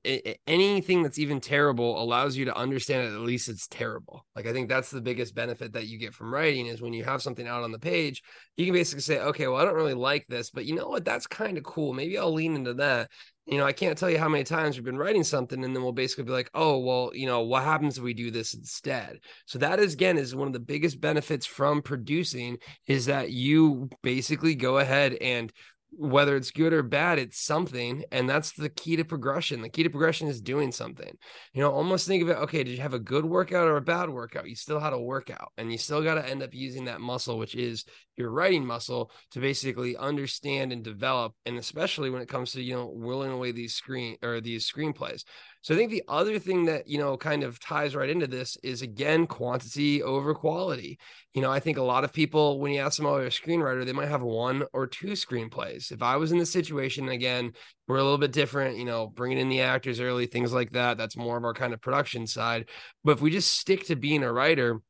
anything 0.48 1.04
that's 1.04 1.20
even 1.20 1.40
terrible 1.40 2.02
allows 2.02 2.36
you 2.36 2.46
to 2.46 2.56
understand 2.56 3.14
at 3.14 3.22
least 3.22 3.50
it's 3.50 3.68
terrible. 3.68 4.26
Like, 4.36 4.48
I 4.48 4.54
think 4.54 4.70
that's 4.70 4.92
the 4.92 5.02
biggest 5.02 5.34
benefit 5.34 5.74
that 5.74 5.88
you 5.88 5.98
get 5.98 6.14
from 6.14 6.34
writing 6.34 6.68
is 6.68 6.82
when 6.82 6.94
you 6.94 7.04
have 7.04 7.22
something 7.22 7.48
out 7.48 7.64
on 7.64 7.72
the 7.72 7.80
page, 7.80 8.22
you 8.58 8.66
can 8.66 8.74
basically 8.74 9.02
say, 9.02 9.20
okay, 9.20 9.48
well, 9.48 9.60
I 9.60 9.66
don't 9.66 9.76
really 9.76 9.94
like 9.96 10.26
this, 10.28 10.52
but 10.52 10.66
you 10.66 10.76
know 10.76 10.88
what? 10.88 11.06
That's 11.06 11.26
kind 11.26 11.58
of 11.58 11.64
cool. 11.64 11.94
Maybe 11.94 12.18
I'll 12.18 12.34
lean 12.34 12.56
into 12.56 12.76
that 12.76 13.10
you 13.46 13.60
know, 13.60 13.66
I 13.66 13.74
can't 13.74 13.98
tell 13.98 14.10
you 14.10 14.18
how 14.18 14.28
many 14.28 14.44
times 14.44 14.76
we've 14.76 14.84
been 14.84 14.98
writing 14.98 15.24
something 15.24 15.64
and 15.64 15.76
then 15.76 15.84
we'll 15.84 15.92
basically 15.92 16.24
be 16.24 16.32
like, 16.32 16.50
oh, 16.56 16.80
well, 16.80 17.12
you 17.14 17.28
know, 17.28 17.42
what 17.42 17.64
happens 17.64 17.98
if 17.98 18.04
we 18.04 18.14
do 18.14 18.32
this 18.32 18.56
instead? 18.56 19.20
So 19.46 19.60
that 19.60 19.80
is 19.80 19.94
again 19.94 20.18
is 20.18 20.36
one 20.36 20.48
of 20.48 20.54
the 20.54 20.60
biggest 20.60 21.00
benefits 21.00 21.46
from 21.46 21.84
producing 21.84 22.58
is 22.88 23.06
that 23.06 23.32
you 23.32 23.90
basically 24.02 24.56
go 24.56 24.80
ahead 24.80 25.14
and 25.14 25.52
whether 25.98 26.36
it's 26.36 26.52
good 26.52 26.74
or 26.74 26.84
bad, 26.84 27.20
it's 27.20 27.40
something. 27.40 28.04
And 28.12 28.30
that's 28.30 28.52
the 28.52 28.70
key 28.70 28.96
to 28.98 29.06
progression. 29.06 29.62
The 29.62 29.70
key 29.70 29.84
to 29.84 29.90
progression 29.90 30.28
is 30.28 30.42
doing 30.42 30.72
something. 30.72 31.18
You 31.54 31.62
know, 31.62 31.72
almost 31.72 32.08
think 32.08 32.24
of 32.24 32.30
it 32.30 32.38
okay, 32.38 32.64
did 32.64 32.72
you 32.72 32.82
have 32.82 32.94
a 32.94 33.00
good 33.00 33.26
workout 33.26 33.68
or 33.68 33.78
a 33.78 33.82
bad 33.82 34.10
workout? 34.10 34.50
You 34.50 34.56
still 34.56 34.80
had 34.80 34.94
a 34.94 35.00
workout 35.00 35.52
and 35.58 35.72
you 35.72 35.78
still 35.78 36.04
got 36.04 36.16
to 36.16 36.28
end 36.28 36.44
up 36.44 36.54
using 36.54 36.86
that 36.86 37.00
muscle, 37.00 37.38
which 37.38 37.56
is 37.56 37.86
your 38.18 38.30
writing 38.30 38.66
muscle, 38.66 39.12
to 39.32 39.40
basically 39.40 39.98
understand 39.98 40.72
and 40.72 40.84
develop. 40.84 41.34
And 41.46 41.58
especially 41.58 42.10
when 42.10 42.22
it 42.22 42.30
comes 42.30 42.52
to, 42.54 42.62
you 42.62 42.76
know, 42.76 42.92
willing 42.94 43.32
away 43.32 43.52
these 43.52 43.76
screen 43.76 44.18
or 44.24 44.42
these 44.42 44.70
screenplays. 44.72 45.24
So 45.62 45.74
I 45.74 45.78
think 45.78 45.90
the 45.90 46.04
other 46.08 46.38
thing 46.38 46.66
that, 46.66 46.88
you 46.88 47.00
know, 47.00 47.18
kind 47.18 47.44
of 47.44 47.60
ties 47.60 47.96
right 47.96 48.10
into 48.10 48.28
this 48.28 48.56
is 48.64 48.84
again, 48.84 49.26
quantity 49.26 50.04
over 50.04 50.36
quality. 50.36 51.00
You 51.34 51.42
know, 51.42 51.52
I 51.52 51.60
think 51.60 51.78
a 51.78 51.84
lot 51.84 52.04
of 52.04 52.14
people, 52.14 52.60
when 52.60 52.72
you 52.72 52.82
ask 52.82 52.98
them, 52.98 53.08
you're 53.08 53.26
a 53.26 53.30
screenwriter, 53.30 53.84
they 53.84 53.92
might 53.92 54.10
have 54.10 54.22
one 54.22 54.64
or 54.74 54.86
two 54.86 55.14
screenplays. 55.14 55.92
If 55.92 56.04
I 56.04 56.18
was 56.18 56.32
in 56.32 56.38
the 56.38 56.46
situation, 56.46 57.10
again, 57.10 57.52
we're 57.88 57.98
a 57.98 58.04
little 58.04 58.20
bit 58.20 58.32
different, 58.32 58.78
you 58.78 58.86
know, 58.86 59.08
bringing 59.08 59.40
in 59.40 59.50
the 59.50 59.62
actors 59.62 60.00
early, 60.00 60.28
things 60.28 60.54
like 60.54 60.72
that. 60.72 60.98
That's 60.98 61.18
more 61.18 61.36
of 61.36 61.44
our 61.44 61.54
kind 61.54 61.74
of 61.74 61.82
production 61.82 62.28
side. 62.28 62.70
But 63.04 63.14
if 63.14 63.22
we 63.22 63.32
just 63.32 63.52
stick 63.52 63.88
to 63.88 63.96
being 63.96 64.24
a 64.24 64.32
writer, 64.32 64.82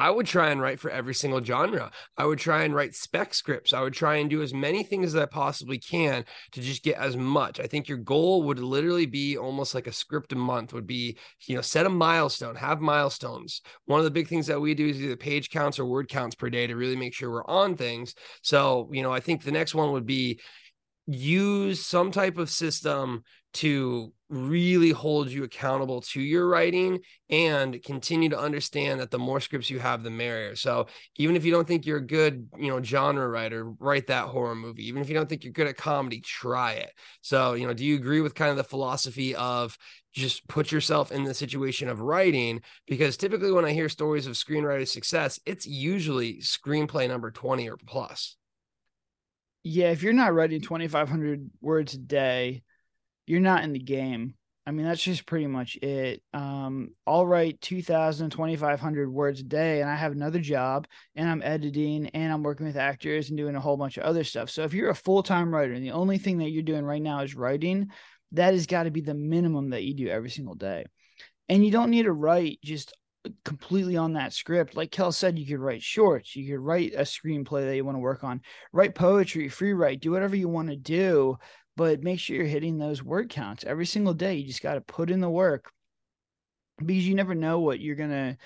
I 0.00 0.10
would 0.10 0.26
try 0.26 0.50
and 0.50 0.60
write 0.60 0.80
for 0.80 0.90
every 0.90 1.14
single 1.14 1.42
genre. 1.44 1.90
I 2.16 2.24
would 2.24 2.38
try 2.38 2.64
and 2.64 2.74
write 2.74 2.94
spec 2.94 3.34
scripts. 3.34 3.72
I 3.72 3.82
would 3.82 3.92
try 3.92 4.16
and 4.16 4.30
do 4.30 4.42
as 4.42 4.54
many 4.54 4.82
things 4.82 5.14
as 5.14 5.16
I 5.16 5.26
possibly 5.26 5.78
can 5.78 6.24
to 6.52 6.60
just 6.60 6.82
get 6.82 6.96
as 6.96 7.16
much. 7.16 7.60
I 7.60 7.66
think 7.66 7.88
your 7.88 7.98
goal 7.98 8.42
would 8.44 8.58
literally 8.58 9.06
be 9.06 9.36
almost 9.36 9.74
like 9.74 9.86
a 9.86 9.92
script 9.92 10.32
a 10.32 10.36
month 10.36 10.72
would 10.72 10.86
be, 10.86 11.18
you 11.46 11.54
know, 11.54 11.60
set 11.60 11.86
a 11.86 11.90
milestone, 11.90 12.56
have 12.56 12.80
milestones. 12.80 13.60
One 13.84 14.00
of 14.00 14.04
the 14.04 14.10
big 14.10 14.28
things 14.28 14.46
that 14.46 14.60
we 14.60 14.74
do 14.74 14.88
is 14.88 15.02
either 15.02 15.16
page 15.16 15.50
counts 15.50 15.78
or 15.78 15.84
word 15.84 16.08
counts 16.08 16.34
per 16.34 16.48
day 16.48 16.66
to 16.66 16.76
really 16.76 16.96
make 16.96 17.14
sure 17.14 17.30
we're 17.30 17.46
on 17.46 17.76
things. 17.76 18.14
So, 18.42 18.88
you 18.92 19.02
know, 19.02 19.12
I 19.12 19.20
think 19.20 19.42
the 19.42 19.52
next 19.52 19.74
one 19.74 19.92
would 19.92 20.06
be 20.06 20.40
use 21.14 21.84
some 21.84 22.10
type 22.10 22.38
of 22.38 22.50
system 22.50 23.24
to 23.52 24.12
really 24.28 24.90
hold 24.90 25.28
you 25.28 25.42
accountable 25.42 26.00
to 26.00 26.20
your 26.20 26.48
writing 26.48 27.00
and 27.30 27.82
continue 27.82 28.28
to 28.28 28.38
understand 28.38 29.00
that 29.00 29.10
the 29.10 29.18
more 29.18 29.40
scripts 29.40 29.68
you 29.68 29.80
have 29.80 30.04
the 30.04 30.10
merrier. 30.10 30.54
So 30.54 30.86
even 31.16 31.34
if 31.34 31.44
you 31.44 31.50
don't 31.50 31.66
think 31.66 31.84
you're 31.84 31.98
a 31.98 32.06
good 32.06 32.48
you 32.56 32.68
know 32.68 32.80
genre 32.80 33.28
writer 33.28 33.64
write 33.80 34.06
that 34.06 34.26
horror 34.26 34.54
movie. 34.54 34.86
Even 34.86 35.02
if 35.02 35.08
you 35.08 35.14
don't 35.14 35.28
think 35.28 35.42
you're 35.42 35.52
good 35.52 35.66
at 35.66 35.76
comedy 35.76 36.20
try 36.20 36.74
it. 36.74 36.92
So 37.22 37.54
you 37.54 37.66
know 37.66 37.74
do 37.74 37.84
you 37.84 37.96
agree 37.96 38.20
with 38.20 38.36
kind 38.36 38.52
of 38.52 38.56
the 38.56 38.64
philosophy 38.64 39.34
of 39.34 39.76
just 40.12 40.46
put 40.46 40.70
yourself 40.70 41.10
in 41.10 41.24
the 41.24 41.34
situation 41.34 41.88
of 41.88 42.00
writing? 42.00 42.60
Because 42.86 43.16
typically 43.16 43.50
when 43.50 43.64
i 43.64 43.72
hear 43.72 43.88
stories 43.88 44.28
of 44.28 44.34
screenwriter 44.34 44.86
success 44.86 45.40
it's 45.44 45.66
usually 45.66 46.36
screenplay 46.38 47.08
number 47.08 47.30
20 47.30 47.68
or 47.68 47.76
plus 47.76 48.36
yeah 49.62 49.90
if 49.90 50.02
you're 50.02 50.12
not 50.12 50.34
writing 50.34 50.60
2500 50.60 51.50
words 51.60 51.94
a 51.94 51.98
day 51.98 52.62
you're 53.30 53.38
not 53.38 53.62
in 53.62 53.72
the 53.72 53.78
game. 53.78 54.34
I 54.66 54.72
mean, 54.72 54.86
that's 54.86 55.02
just 55.02 55.24
pretty 55.24 55.46
much 55.46 55.76
it. 55.76 56.20
Um, 56.34 56.90
I'll 57.06 57.24
write 57.26 57.60
2,000, 57.60 58.30
2,500 58.30 59.08
words 59.08 59.40
a 59.40 59.44
day, 59.44 59.80
and 59.80 59.88
I 59.88 59.94
have 59.94 60.10
another 60.10 60.40
job, 60.40 60.88
and 61.14 61.28
I'm 61.28 61.40
editing, 61.42 62.08
and 62.08 62.32
I'm 62.32 62.42
working 62.42 62.66
with 62.66 62.76
actors 62.76 63.28
and 63.28 63.38
doing 63.38 63.54
a 63.54 63.60
whole 63.60 63.76
bunch 63.76 63.98
of 63.98 64.02
other 64.02 64.24
stuff. 64.24 64.50
So 64.50 64.64
if 64.64 64.74
you're 64.74 64.90
a 64.90 64.96
full 64.96 65.22
time 65.22 65.54
writer 65.54 65.72
and 65.72 65.84
the 65.84 65.92
only 65.92 66.18
thing 66.18 66.38
that 66.38 66.50
you're 66.50 66.64
doing 66.64 66.84
right 66.84 67.00
now 67.00 67.20
is 67.20 67.36
writing, 67.36 67.90
that 68.32 68.52
has 68.52 68.66
got 68.66 68.82
to 68.82 68.90
be 68.90 69.00
the 69.00 69.14
minimum 69.14 69.70
that 69.70 69.84
you 69.84 69.94
do 69.94 70.08
every 70.08 70.30
single 70.30 70.56
day. 70.56 70.84
And 71.48 71.64
you 71.64 71.70
don't 71.70 71.90
need 71.90 72.04
to 72.04 72.12
write 72.12 72.58
just 72.64 72.92
completely 73.44 73.96
on 73.96 74.14
that 74.14 74.32
script. 74.32 74.76
Like 74.76 74.90
Kel 74.90 75.12
said, 75.12 75.38
you 75.38 75.46
could 75.46 75.60
write 75.60 75.82
shorts, 75.82 76.36
you 76.36 76.50
could 76.50 76.60
write 76.60 76.94
a 76.94 77.02
screenplay 77.02 77.66
that 77.66 77.76
you 77.76 77.84
want 77.84 77.96
to 77.96 78.00
work 78.00 78.24
on, 78.24 78.40
write 78.72 78.94
poetry, 78.94 79.48
free 79.48 79.72
write, 79.72 80.00
do 80.00 80.10
whatever 80.10 80.36
you 80.36 80.48
want 80.48 80.68
to 80.68 80.76
do 80.76 81.38
but 81.80 82.02
make 82.02 82.18
sure 82.18 82.36
you're 82.36 82.44
hitting 82.44 82.76
those 82.76 83.02
word 83.02 83.30
counts 83.30 83.64
every 83.64 83.86
single 83.86 84.12
day. 84.12 84.34
You 84.34 84.46
just 84.46 84.62
got 84.62 84.74
to 84.74 84.82
put 84.82 85.10
in 85.10 85.20
the 85.20 85.30
work 85.30 85.72
because 86.76 87.08
you 87.08 87.14
never 87.14 87.34
know 87.34 87.60
what 87.60 87.80
you're 87.80 87.96
going 87.96 88.36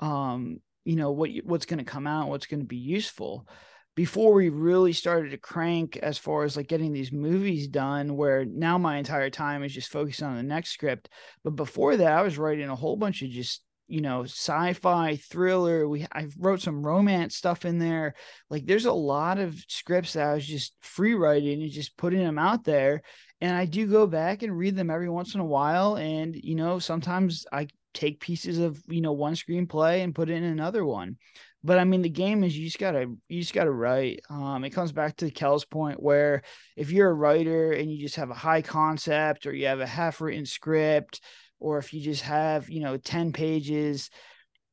to, 0.00 0.04
um, 0.04 0.60
you 0.84 0.96
know, 0.96 1.12
what, 1.12 1.30
what's 1.44 1.66
going 1.66 1.78
to 1.78 1.84
come 1.84 2.08
out, 2.08 2.30
what's 2.30 2.46
going 2.46 2.58
to 2.58 2.66
be 2.66 2.78
useful 2.78 3.46
before 3.94 4.32
we 4.32 4.48
really 4.48 4.92
started 4.92 5.30
to 5.30 5.36
crank 5.36 5.98
as 5.98 6.18
far 6.18 6.42
as 6.42 6.56
like 6.56 6.66
getting 6.66 6.92
these 6.92 7.12
movies 7.12 7.68
done 7.68 8.16
where 8.16 8.44
now 8.44 8.76
my 8.76 8.96
entire 8.96 9.30
time 9.30 9.62
is 9.62 9.72
just 9.72 9.92
focused 9.92 10.22
on 10.22 10.36
the 10.36 10.42
next 10.42 10.70
script 10.70 11.08
but 11.42 11.56
before 11.56 11.96
that 11.96 12.12
i 12.12 12.22
was 12.22 12.38
writing 12.38 12.68
a 12.68 12.76
whole 12.76 12.96
bunch 12.96 13.20
of 13.20 13.28
just 13.28 13.62
you 13.90 14.00
know 14.00 14.22
sci-fi 14.22 15.16
thriller 15.16 15.88
we 15.88 16.06
i 16.12 16.26
wrote 16.38 16.60
some 16.60 16.86
romance 16.86 17.36
stuff 17.36 17.64
in 17.64 17.78
there. 17.78 18.14
Like 18.48 18.64
there's 18.64 18.86
a 18.86 18.92
lot 18.92 19.38
of 19.38 19.62
scripts 19.68 20.12
that 20.12 20.28
i 20.28 20.34
was 20.34 20.46
just 20.46 20.74
free 20.80 21.14
writing 21.14 21.62
and 21.62 21.70
just 21.70 21.96
putting 21.96 22.20
them 22.20 22.38
out 22.38 22.64
there. 22.64 23.02
And 23.40 23.54
i 23.54 23.64
do 23.64 23.86
go 23.86 24.06
back 24.06 24.42
and 24.42 24.56
read 24.56 24.76
them 24.76 24.90
every 24.90 25.10
once 25.10 25.34
in 25.34 25.40
a 25.40 25.44
while. 25.44 25.96
And 25.96 26.36
you 26.36 26.54
know 26.54 26.78
sometimes 26.78 27.46
i 27.52 27.66
take 27.92 28.20
pieces 28.20 28.58
of 28.58 28.80
you 28.88 29.00
know 29.00 29.12
one 29.12 29.34
screenplay 29.34 30.04
and 30.04 30.14
put 30.14 30.30
it 30.30 30.34
in 30.34 30.44
another 30.44 30.84
one. 30.84 31.16
But 31.64 31.78
i 31.78 31.84
mean 31.84 32.02
the 32.02 32.08
game 32.08 32.44
is 32.44 32.56
you 32.56 32.66
just 32.66 32.78
gotta 32.78 33.06
you 33.28 33.40
just 33.40 33.54
gotta 33.54 33.72
write. 33.72 34.20
Um 34.30 34.62
it 34.64 34.70
comes 34.70 34.92
back 34.92 35.16
to 35.16 35.30
kel's 35.32 35.64
point 35.64 36.00
where 36.00 36.42
if 36.76 36.92
you're 36.92 37.10
a 37.10 37.14
writer 37.14 37.72
and 37.72 37.90
you 37.90 38.00
just 38.00 38.16
have 38.16 38.30
a 38.30 38.34
high 38.34 38.62
concept 38.62 39.46
or 39.46 39.52
you 39.52 39.66
have 39.66 39.80
a 39.80 39.86
half 39.86 40.20
written 40.20 40.46
script 40.46 41.20
or 41.60 41.78
if 41.78 41.92
you 41.94 42.00
just 42.00 42.22
have 42.22 42.68
you 42.68 42.80
know 42.80 42.96
10 42.96 43.32
pages 43.32 44.10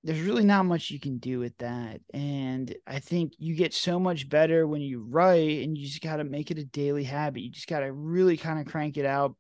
there's 0.04 0.22
really 0.22 0.46
not 0.46 0.66
much 0.66 0.90
you 0.90 1.00
can 1.02 1.18
do 1.18 1.40
with 1.40 1.58
that. 1.58 2.00
And 2.14 2.74
i 2.86 3.00
think 3.00 3.34
you 3.38 3.56
get 3.56 3.74
so 3.74 4.00
much 4.00 4.30
better 4.30 4.66
when 4.66 4.82
you 4.82 5.06
write 5.08 5.64
and 5.64 5.78
you 5.78 5.86
just 5.86 6.02
got 6.02 6.18
to 6.18 6.24
make 6.24 6.50
it 6.50 6.60
a 6.60 6.64
daily 6.64 7.04
habit. 7.04 7.42
You 7.42 7.52
just 7.52 7.68
got 7.68 7.82
to 7.82 7.92
really 7.92 8.38
kind 8.38 8.60
of 8.60 8.72
crank 8.72 8.98
it 8.98 9.06
out 9.06 9.36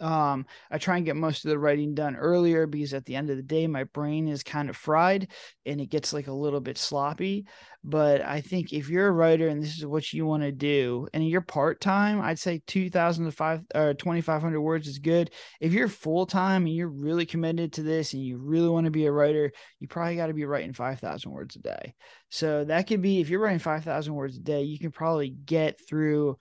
um, 0.00 0.46
I 0.70 0.78
try 0.78 0.96
and 0.96 1.04
get 1.04 1.16
most 1.16 1.44
of 1.44 1.50
the 1.50 1.58
writing 1.58 1.94
done 1.94 2.16
earlier 2.16 2.66
because 2.66 2.94
at 2.94 3.04
the 3.04 3.16
end 3.16 3.30
of 3.30 3.36
the 3.36 3.42
day, 3.42 3.66
my 3.66 3.84
brain 3.84 4.28
is 4.28 4.42
kind 4.42 4.70
of 4.70 4.76
fried 4.76 5.28
and 5.66 5.80
it 5.80 5.86
gets 5.86 6.12
like 6.12 6.26
a 6.26 6.32
little 6.32 6.60
bit 6.60 6.78
sloppy. 6.78 7.46
But 7.84 8.20
I 8.22 8.40
think 8.40 8.72
if 8.72 8.88
you're 8.88 9.08
a 9.08 9.12
writer 9.12 9.48
and 9.48 9.62
this 9.62 9.76
is 9.76 9.86
what 9.86 10.12
you 10.12 10.26
want 10.26 10.42
to 10.42 10.52
do, 10.52 11.08
and 11.14 11.26
you're 11.26 11.40
part 11.40 11.80
time, 11.80 12.20
I'd 12.20 12.38
say 12.38 12.62
2,000 12.66 13.24
to 13.26 13.32
5 13.32 13.62
or 13.74 13.94
2,500 13.94 14.60
words 14.60 14.88
is 14.88 14.98
good. 14.98 15.30
If 15.60 15.72
you're 15.72 15.88
full 15.88 16.26
time 16.26 16.66
and 16.66 16.74
you're 16.74 16.88
really 16.88 17.26
committed 17.26 17.74
to 17.74 17.82
this 17.82 18.12
and 18.12 18.22
you 18.22 18.38
really 18.38 18.68
want 18.68 18.84
to 18.84 18.90
be 18.90 19.06
a 19.06 19.12
writer, 19.12 19.52
you 19.78 19.88
probably 19.88 20.16
got 20.16 20.26
to 20.26 20.34
be 20.34 20.44
writing 20.44 20.72
5,000 20.72 21.30
words 21.30 21.56
a 21.56 21.60
day. 21.60 21.94
So 22.30 22.64
that 22.64 22.86
could 22.86 23.02
be 23.02 23.20
if 23.20 23.28
you're 23.28 23.40
writing 23.40 23.58
5,000 23.58 24.14
words 24.14 24.36
a 24.36 24.40
day, 24.40 24.62
you 24.62 24.78
can 24.78 24.90
probably 24.90 25.30
get 25.30 25.78
through 25.88 26.36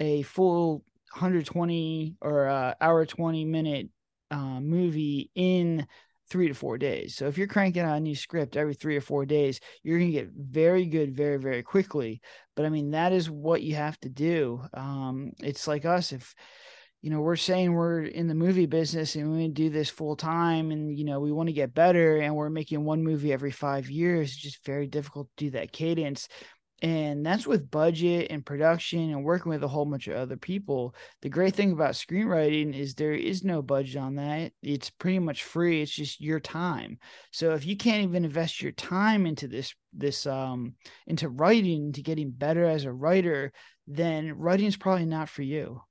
a 0.00 0.22
full 0.22 0.84
120 1.12 2.16
or 2.20 2.48
uh, 2.48 2.74
hour 2.80 3.04
20 3.06 3.44
minute 3.44 3.88
uh, 4.30 4.60
movie 4.60 5.30
in 5.34 5.86
three 6.30 6.48
to 6.48 6.54
four 6.54 6.78
days. 6.78 7.14
So 7.14 7.26
if 7.26 7.36
you're 7.36 7.46
cranking 7.46 7.82
out 7.82 7.98
a 7.98 8.00
new 8.00 8.14
script 8.14 8.56
every 8.56 8.74
three 8.74 8.96
or 8.96 9.02
four 9.02 9.26
days, 9.26 9.60
you're 9.82 9.98
going 9.98 10.10
to 10.10 10.18
get 10.18 10.30
very 10.34 10.86
good 10.86 11.14
very, 11.14 11.36
very 11.36 11.62
quickly. 11.62 12.22
But 12.56 12.64
I 12.64 12.70
mean, 12.70 12.92
that 12.92 13.12
is 13.12 13.28
what 13.28 13.62
you 13.62 13.74
have 13.74 14.00
to 14.00 14.08
do. 14.08 14.62
Um, 14.72 15.32
it's 15.40 15.68
like 15.68 15.84
us. 15.84 16.12
If, 16.12 16.34
you 17.02 17.10
know, 17.10 17.20
we're 17.20 17.36
saying 17.36 17.72
we're 17.72 18.02
in 18.04 18.28
the 18.28 18.34
movie 18.34 18.66
business 18.66 19.14
and 19.14 19.36
we 19.36 19.48
do 19.48 19.68
this 19.68 19.90
full 19.90 20.16
time 20.16 20.70
and, 20.70 20.96
you 20.96 21.04
know, 21.04 21.20
we 21.20 21.32
want 21.32 21.48
to 21.48 21.52
get 21.52 21.74
better 21.74 22.16
and 22.16 22.34
we're 22.34 22.48
making 22.48 22.84
one 22.84 23.02
movie 23.04 23.32
every 23.32 23.50
five 23.50 23.90
years, 23.90 24.30
it's 24.30 24.36
just 24.40 24.64
very 24.64 24.86
difficult 24.86 25.28
to 25.36 25.44
do 25.44 25.50
that 25.50 25.72
cadence 25.72 26.28
and 26.82 27.24
that's 27.24 27.46
with 27.46 27.70
budget 27.70 28.26
and 28.30 28.44
production 28.44 29.12
and 29.12 29.24
working 29.24 29.50
with 29.50 29.62
a 29.62 29.68
whole 29.68 29.84
bunch 29.84 30.08
of 30.08 30.16
other 30.16 30.36
people. 30.36 30.96
The 31.22 31.28
great 31.28 31.54
thing 31.54 31.70
about 31.70 31.92
screenwriting 31.92 32.76
is 32.76 32.94
there 32.94 33.14
is 33.14 33.44
no 33.44 33.62
budget 33.62 33.96
on 33.98 34.16
that. 34.16 34.52
It's 34.62 34.90
pretty 34.90 35.20
much 35.20 35.44
free. 35.44 35.80
It's 35.80 35.92
just 35.92 36.20
your 36.20 36.40
time. 36.40 36.98
So 37.30 37.54
if 37.54 37.64
you 37.64 37.76
can't 37.76 38.02
even 38.02 38.24
invest 38.24 38.60
your 38.60 38.72
time 38.72 39.26
into 39.26 39.46
this 39.46 39.72
this 39.92 40.26
um 40.26 40.74
into 41.06 41.28
writing 41.28 41.86
into 41.86 42.02
getting 42.02 42.30
better 42.30 42.64
as 42.64 42.86
a 42.86 42.92
writer 42.92 43.52
then 43.86 44.32
writing 44.32 44.66
is 44.66 44.76
probably 44.76 45.04
not 45.04 45.28
for 45.28 45.42
you 45.42 45.82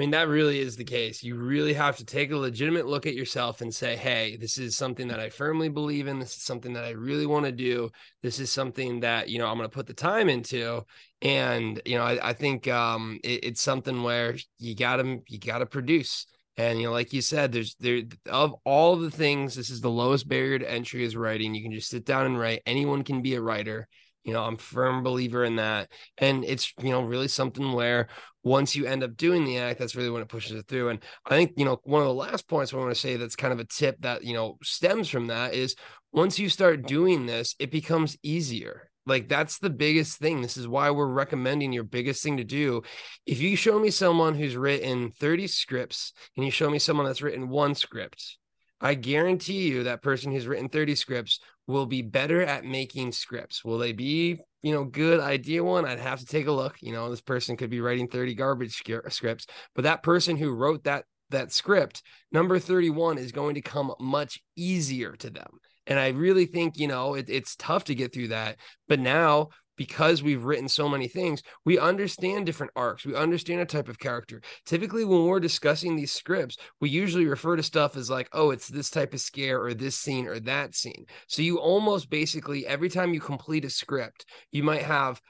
I 0.00 0.02
mean, 0.02 0.12
that 0.12 0.28
really 0.28 0.60
is 0.60 0.76
the 0.76 0.84
case. 0.84 1.22
You 1.22 1.34
really 1.34 1.74
have 1.74 1.98
to 1.98 2.06
take 2.06 2.30
a 2.30 2.36
legitimate 2.36 2.86
look 2.86 3.04
at 3.04 3.12
yourself 3.12 3.60
and 3.60 3.74
say, 3.74 3.96
hey, 3.96 4.38
this 4.38 4.56
is 4.56 4.74
something 4.74 5.08
that 5.08 5.20
I 5.20 5.28
firmly 5.28 5.68
believe 5.68 6.06
in. 6.06 6.18
This 6.18 6.34
is 6.36 6.42
something 6.42 6.72
that 6.72 6.84
I 6.84 6.92
really 6.92 7.26
want 7.26 7.44
to 7.44 7.52
do. 7.52 7.90
This 8.22 8.40
is 8.40 8.50
something 8.50 9.00
that, 9.00 9.28
you 9.28 9.38
know, 9.38 9.46
I'm 9.46 9.58
going 9.58 9.68
to 9.68 9.74
put 9.74 9.86
the 9.86 9.92
time 9.92 10.30
into. 10.30 10.86
And, 11.20 11.82
you 11.84 11.98
know, 11.98 12.04
I, 12.04 12.30
I 12.30 12.32
think 12.32 12.66
um, 12.66 13.20
it, 13.22 13.44
it's 13.44 13.60
something 13.60 14.02
where 14.02 14.36
you 14.58 14.74
got 14.74 14.96
to, 14.96 15.20
you 15.28 15.38
got 15.38 15.58
to 15.58 15.66
produce. 15.66 16.24
And, 16.56 16.80
you 16.80 16.86
know, 16.86 16.92
like 16.92 17.12
you 17.12 17.20
said, 17.20 17.52
there's 17.52 17.76
there 17.78 18.00
of 18.30 18.54
all 18.64 18.96
the 18.96 19.10
things, 19.10 19.54
this 19.54 19.68
is 19.68 19.82
the 19.82 19.90
lowest 19.90 20.26
barrier 20.26 20.60
to 20.60 20.70
entry 20.70 21.04
is 21.04 21.14
writing. 21.14 21.54
You 21.54 21.62
can 21.62 21.72
just 21.72 21.90
sit 21.90 22.06
down 22.06 22.24
and 22.24 22.38
write. 22.38 22.62
Anyone 22.64 23.04
can 23.04 23.20
be 23.20 23.34
a 23.34 23.42
writer. 23.42 23.86
You 24.24 24.34
know, 24.34 24.42
I'm 24.42 24.56
firm 24.56 25.02
believer 25.02 25.44
in 25.44 25.56
that. 25.56 25.90
And 26.18 26.44
it's, 26.44 26.72
you 26.82 26.90
know, 26.90 27.02
really 27.02 27.28
something 27.28 27.72
where 27.72 28.08
once 28.42 28.74
you 28.74 28.86
end 28.86 29.02
up 29.02 29.16
doing 29.16 29.44
the 29.44 29.58
act, 29.58 29.78
that's 29.78 29.96
really 29.96 30.10
when 30.10 30.22
it 30.22 30.28
pushes 30.28 30.52
it 30.52 30.66
through. 30.66 30.90
And 30.90 31.00
I 31.26 31.30
think, 31.30 31.52
you 31.56 31.64
know, 31.64 31.80
one 31.84 32.02
of 32.02 32.08
the 32.08 32.14
last 32.14 32.48
points 32.48 32.72
I 32.72 32.76
want 32.76 32.90
to 32.90 33.00
say 33.00 33.16
that's 33.16 33.36
kind 33.36 33.52
of 33.52 33.60
a 33.60 33.64
tip 33.64 34.00
that, 34.00 34.24
you 34.24 34.34
know, 34.34 34.58
stems 34.62 35.08
from 35.08 35.28
that 35.28 35.54
is 35.54 35.74
once 36.12 36.38
you 36.38 36.48
start 36.48 36.86
doing 36.86 37.26
this, 37.26 37.54
it 37.58 37.70
becomes 37.70 38.16
easier. 38.22 38.90
Like 39.06 39.28
that's 39.28 39.58
the 39.58 39.70
biggest 39.70 40.18
thing. 40.18 40.42
This 40.42 40.56
is 40.56 40.68
why 40.68 40.90
we're 40.90 41.06
recommending 41.06 41.72
your 41.72 41.84
biggest 41.84 42.22
thing 42.22 42.36
to 42.36 42.44
do. 42.44 42.82
If 43.26 43.40
you 43.40 43.56
show 43.56 43.78
me 43.78 43.90
someone 43.90 44.34
who's 44.34 44.56
written 44.56 45.10
30 45.10 45.46
scripts 45.46 46.12
and 46.36 46.44
you 46.44 46.50
show 46.50 46.70
me 46.70 46.78
someone 46.78 47.06
that's 47.06 47.22
written 47.22 47.48
one 47.48 47.74
script, 47.74 48.36
I 48.80 48.94
guarantee 48.94 49.68
you 49.68 49.84
that 49.84 50.02
person 50.02 50.32
who's 50.32 50.46
written 50.46 50.68
30 50.68 50.94
scripts 50.94 51.40
will 51.70 51.86
be 51.86 52.02
better 52.02 52.42
at 52.42 52.64
making 52.64 53.12
scripts. 53.12 53.64
Will 53.64 53.78
they 53.78 53.92
be, 53.92 54.38
you 54.62 54.74
know, 54.74 54.84
good 54.84 55.20
idea 55.20 55.64
one? 55.64 55.86
I'd 55.86 55.98
have 55.98 56.20
to 56.20 56.26
take 56.26 56.46
a 56.46 56.52
look. 56.52 56.76
You 56.80 56.92
know, 56.92 57.10
this 57.10 57.20
person 57.20 57.56
could 57.56 57.70
be 57.70 57.80
writing 57.80 58.08
30 58.08 58.34
garbage 58.34 58.82
scripts, 59.08 59.46
but 59.74 59.84
that 59.84 60.02
person 60.02 60.36
who 60.36 60.50
wrote 60.50 60.84
that 60.84 61.04
that 61.30 61.52
script, 61.52 62.02
number 62.32 62.58
31 62.58 63.16
is 63.16 63.32
going 63.32 63.54
to 63.54 63.60
come 63.60 63.94
much 64.00 64.42
easier 64.56 65.12
to 65.12 65.30
them. 65.30 65.60
And 65.86 65.98
I 65.98 66.08
really 66.08 66.46
think, 66.46 66.76
you 66.78 66.86
know, 66.86 67.14
it, 67.14 67.26
it's 67.28 67.56
tough 67.56 67.84
to 67.84 67.94
get 67.94 68.12
through 68.12 68.28
that. 68.28 68.56
But 68.88 69.00
now 69.00 69.48
because 69.80 70.22
we've 70.22 70.44
written 70.44 70.68
so 70.68 70.90
many 70.90 71.08
things, 71.08 71.42
we 71.64 71.78
understand 71.78 72.44
different 72.44 72.70
arcs. 72.76 73.06
We 73.06 73.14
understand 73.14 73.62
a 73.62 73.64
type 73.64 73.88
of 73.88 73.98
character. 73.98 74.42
Typically, 74.66 75.06
when 75.06 75.24
we're 75.24 75.40
discussing 75.40 75.96
these 75.96 76.12
scripts, 76.12 76.58
we 76.82 76.90
usually 76.90 77.24
refer 77.24 77.56
to 77.56 77.62
stuff 77.62 77.96
as 77.96 78.10
like, 78.10 78.28
oh, 78.34 78.50
it's 78.50 78.68
this 78.68 78.90
type 78.90 79.14
of 79.14 79.22
scare 79.22 79.58
or 79.58 79.72
this 79.72 79.96
scene 79.96 80.26
or 80.26 80.38
that 80.40 80.74
scene. 80.74 81.06
So 81.28 81.40
you 81.40 81.58
almost 81.58 82.10
basically, 82.10 82.66
every 82.66 82.90
time 82.90 83.14
you 83.14 83.22
complete 83.22 83.64
a 83.64 83.70
script, 83.70 84.26
you 84.52 84.62
might 84.62 84.82
have 84.82 85.22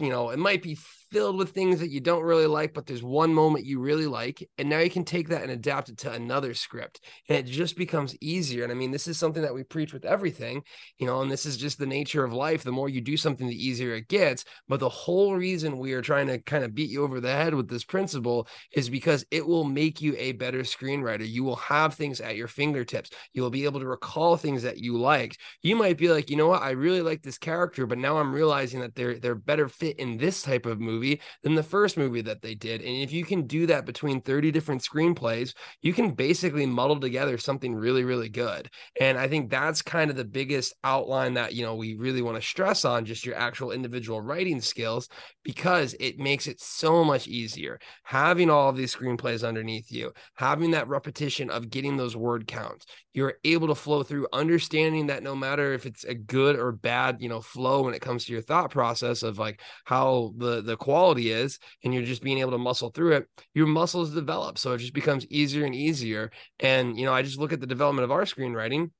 you 0.00 0.08
know, 0.08 0.30
it 0.30 0.38
might 0.38 0.62
be 0.62 0.76
filled 1.12 1.36
with 1.36 1.50
things 1.50 1.78
that 1.78 1.90
you 1.90 2.00
don't 2.00 2.22
really 2.22 2.46
like, 2.46 2.72
but 2.72 2.86
there's 2.86 3.02
one 3.02 3.34
moment 3.34 3.66
you 3.66 3.78
really 3.78 4.06
like. 4.06 4.48
And 4.56 4.68
now 4.70 4.78
you 4.78 4.88
can 4.88 5.04
take 5.04 5.28
that 5.28 5.42
and 5.42 5.50
adapt 5.50 5.90
it 5.90 5.98
to 5.98 6.12
another 6.12 6.54
script. 6.54 7.00
And 7.28 7.36
it 7.36 7.44
just 7.44 7.76
becomes 7.76 8.16
easier. 8.22 8.62
And 8.62 8.72
I 8.72 8.74
mean, 8.74 8.90
this 8.90 9.06
is 9.06 9.18
something 9.18 9.42
that 9.42 9.54
we 9.54 9.62
preach 9.62 9.92
with 9.92 10.06
everything, 10.06 10.62
you 10.98 11.06
know, 11.06 11.20
and 11.20 11.30
this 11.30 11.44
is 11.44 11.58
just 11.58 11.78
the 11.78 11.86
nature 11.86 12.24
of 12.24 12.32
life. 12.32 12.62
The 12.62 12.72
more 12.72 12.88
you 12.88 13.02
do 13.02 13.18
something, 13.18 13.46
the 13.46 13.66
easier 13.66 13.94
it 13.94 14.08
gets. 14.08 14.44
But 14.68 14.80
the 14.80 14.88
whole 14.88 15.34
reason 15.34 15.78
we 15.78 15.92
are 15.92 16.02
trying 16.02 16.28
to 16.28 16.38
kind 16.38 16.64
of 16.64 16.74
beat 16.74 16.90
you 16.90 17.04
over 17.04 17.20
the 17.20 17.32
head 17.32 17.54
with 17.54 17.68
this 17.68 17.84
principle 17.84 18.48
is 18.72 18.88
because 18.88 19.24
it 19.30 19.46
will 19.46 19.64
make 19.64 20.00
you 20.00 20.14
a 20.16 20.32
better 20.32 20.60
screenwriter. 20.60 21.28
You 21.28 21.44
will 21.44 21.56
have 21.56 21.94
things 21.94 22.22
at 22.22 22.36
your 22.36 22.48
fingertips. 22.48 23.10
You 23.34 23.42
will 23.42 23.50
be 23.50 23.64
able 23.64 23.80
to 23.80 23.86
recall 23.86 24.38
things 24.38 24.62
that 24.62 24.78
you 24.78 24.96
liked. 24.96 25.36
You 25.62 25.76
might 25.76 25.98
be 25.98 26.08
like, 26.08 26.30
you 26.30 26.36
know 26.36 26.48
what, 26.48 26.62
I 26.62 26.70
really 26.70 27.02
like 27.02 27.22
this 27.22 27.38
character, 27.38 27.86
but 27.86 27.98
now 27.98 28.16
I'm 28.16 28.32
realizing 28.32 28.80
that 28.80 28.94
they're 28.94 29.18
they're 29.18 29.34
better 29.34 29.68
fit 29.68 29.98
in 29.98 30.16
this 30.16 30.40
type 30.42 30.64
of 30.64 30.80
movie 30.80 31.01
movie 31.02 31.20
than 31.42 31.54
the 31.54 31.62
first 31.62 31.96
movie 31.96 32.22
that 32.22 32.42
they 32.42 32.54
did. 32.54 32.80
And 32.80 33.02
if 33.02 33.12
you 33.12 33.24
can 33.24 33.46
do 33.46 33.66
that 33.66 33.84
between 33.84 34.20
30 34.20 34.50
different 34.50 34.82
screenplays, 34.82 35.54
you 35.80 35.92
can 35.92 36.12
basically 36.12 36.66
muddle 36.66 37.00
together 37.00 37.38
something 37.38 37.74
really, 37.74 38.04
really 38.04 38.28
good. 38.28 38.70
And 39.00 39.18
I 39.18 39.28
think 39.28 39.50
that's 39.50 39.82
kind 39.82 40.10
of 40.10 40.16
the 40.16 40.24
biggest 40.24 40.74
outline 40.84 41.34
that, 41.34 41.54
you 41.54 41.64
know, 41.64 41.74
we 41.74 41.94
really 41.94 42.22
want 42.22 42.36
to 42.36 42.46
stress 42.46 42.84
on 42.84 43.04
just 43.04 43.26
your 43.26 43.36
actual 43.36 43.72
individual 43.72 44.20
writing 44.20 44.60
skills 44.60 45.08
because 45.42 45.94
it 45.98 46.18
makes 46.18 46.46
it 46.46 46.60
so 46.60 47.04
much 47.04 47.26
easier 47.26 47.78
having 48.04 48.50
all 48.50 48.68
of 48.68 48.76
these 48.76 48.94
screenplays 48.94 49.46
underneath 49.46 49.90
you, 49.90 50.12
having 50.34 50.70
that 50.72 50.88
repetition 50.88 51.50
of 51.50 51.70
getting 51.70 51.96
those 51.96 52.16
word 52.16 52.46
counts. 52.46 52.86
You're 53.14 53.34
able 53.44 53.68
to 53.68 53.74
flow 53.74 54.02
through 54.02 54.28
understanding 54.32 55.08
that 55.08 55.22
no 55.22 55.34
matter 55.34 55.72
if 55.72 55.84
it's 55.84 56.04
a 56.04 56.14
good 56.14 56.58
or 56.58 56.72
bad, 56.72 57.20
you 57.20 57.28
know, 57.28 57.40
flow 57.40 57.82
when 57.82 57.94
it 57.94 58.00
comes 58.00 58.24
to 58.24 58.32
your 58.32 58.42
thought 58.42 58.70
process 58.70 59.22
of 59.22 59.38
like 59.38 59.60
how 59.84 60.32
the 60.36 60.62
the 60.62 60.76
quality 60.92 61.30
is 61.30 61.58
and 61.82 61.94
you're 61.94 62.02
just 62.02 62.22
being 62.22 62.38
able 62.38 62.50
to 62.50 62.58
muscle 62.58 62.90
through 62.90 63.12
it, 63.12 63.28
your 63.54 63.66
muscles 63.66 64.14
develop. 64.14 64.58
So 64.58 64.72
it 64.72 64.78
just 64.78 64.92
becomes 64.92 65.26
easier 65.26 65.64
and 65.64 65.74
easier. 65.74 66.30
And 66.60 66.98
you 66.98 67.06
know, 67.06 67.14
I 67.14 67.22
just 67.22 67.38
look 67.38 67.52
at 67.52 67.60
the 67.60 67.66
development 67.66 68.04
of 68.04 68.10
our 68.10 68.24
screenwriting 68.24 68.90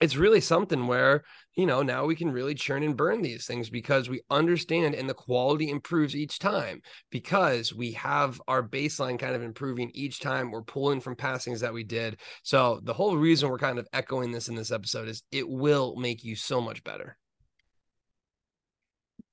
it's 0.00 0.16
really 0.16 0.40
something 0.40 0.86
where 0.86 1.24
you 1.54 1.64
know 1.64 1.82
now 1.82 2.04
we 2.04 2.14
can 2.14 2.30
really 2.30 2.54
churn 2.54 2.82
and 2.82 2.96
burn 2.96 3.22
these 3.22 3.46
things 3.46 3.70
because 3.70 4.08
we 4.08 4.20
understand 4.30 4.94
and 4.94 5.08
the 5.08 5.14
quality 5.14 5.70
improves 5.70 6.14
each 6.14 6.38
time 6.38 6.82
because 7.10 7.74
we 7.74 7.92
have 7.92 8.40
our 8.46 8.62
baseline 8.62 9.18
kind 9.18 9.34
of 9.34 9.42
improving 9.42 9.90
each 9.94 10.20
time 10.20 10.50
we're 10.50 10.62
pulling 10.62 11.00
from 11.00 11.16
passings 11.16 11.60
that 11.60 11.72
we 11.72 11.82
did 11.82 12.20
so 12.42 12.80
the 12.82 12.92
whole 12.92 13.16
reason 13.16 13.48
we're 13.48 13.58
kind 13.58 13.78
of 13.78 13.88
echoing 13.92 14.32
this 14.32 14.48
in 14.48 14.54
this 14.54 14.70
episode 14.70 15.08
is 15.08 15.22
it 15.32 15.48
will 15.48 15.96
make 15.96 16.22
you 16.24 16.36
so 16.36 16.60
much 16.60 16.84
better 16.84 17.16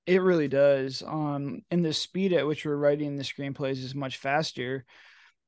it 0.05 0.21
really 0.21 0.47
does 0.47 1.01
um 1.07 1.61
and 1.71 1.83
the 1.85 1.93
speed 1.93 2.33
at 2.33 2.45
which 2.47 2.65
we're 2.65 2.75
writing 2.75 3.15
the 3.15 3.23
screenplays 3.23 3.83
is 3.83 3.95
much 3.95 4.17
faster 4.17 4.85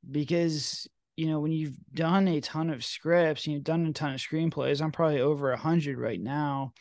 because 0.09 0.87
you 1.17 1.27
know, 1.27 1.39
when 1.39 1.53
you've 1.53 1.77
done 1.93 2.27
a 2.27 2.41
ton 2.41 2.69
of 2.69 2.83
scripts, 2.83 3.47
you've 3.47 3.63
done 3.63 3.85
a 3.85 3.93
ton 3.93 4.13
of 4.13 4.19
screenplays, 4.19 4.81
I'm 4.81 4.91
probably 4.91 5.21
over 5.21 5.53
a 5.53 5.57
hundred 5.57 5.97
right 5.97 6.19
now. 6.19 6.73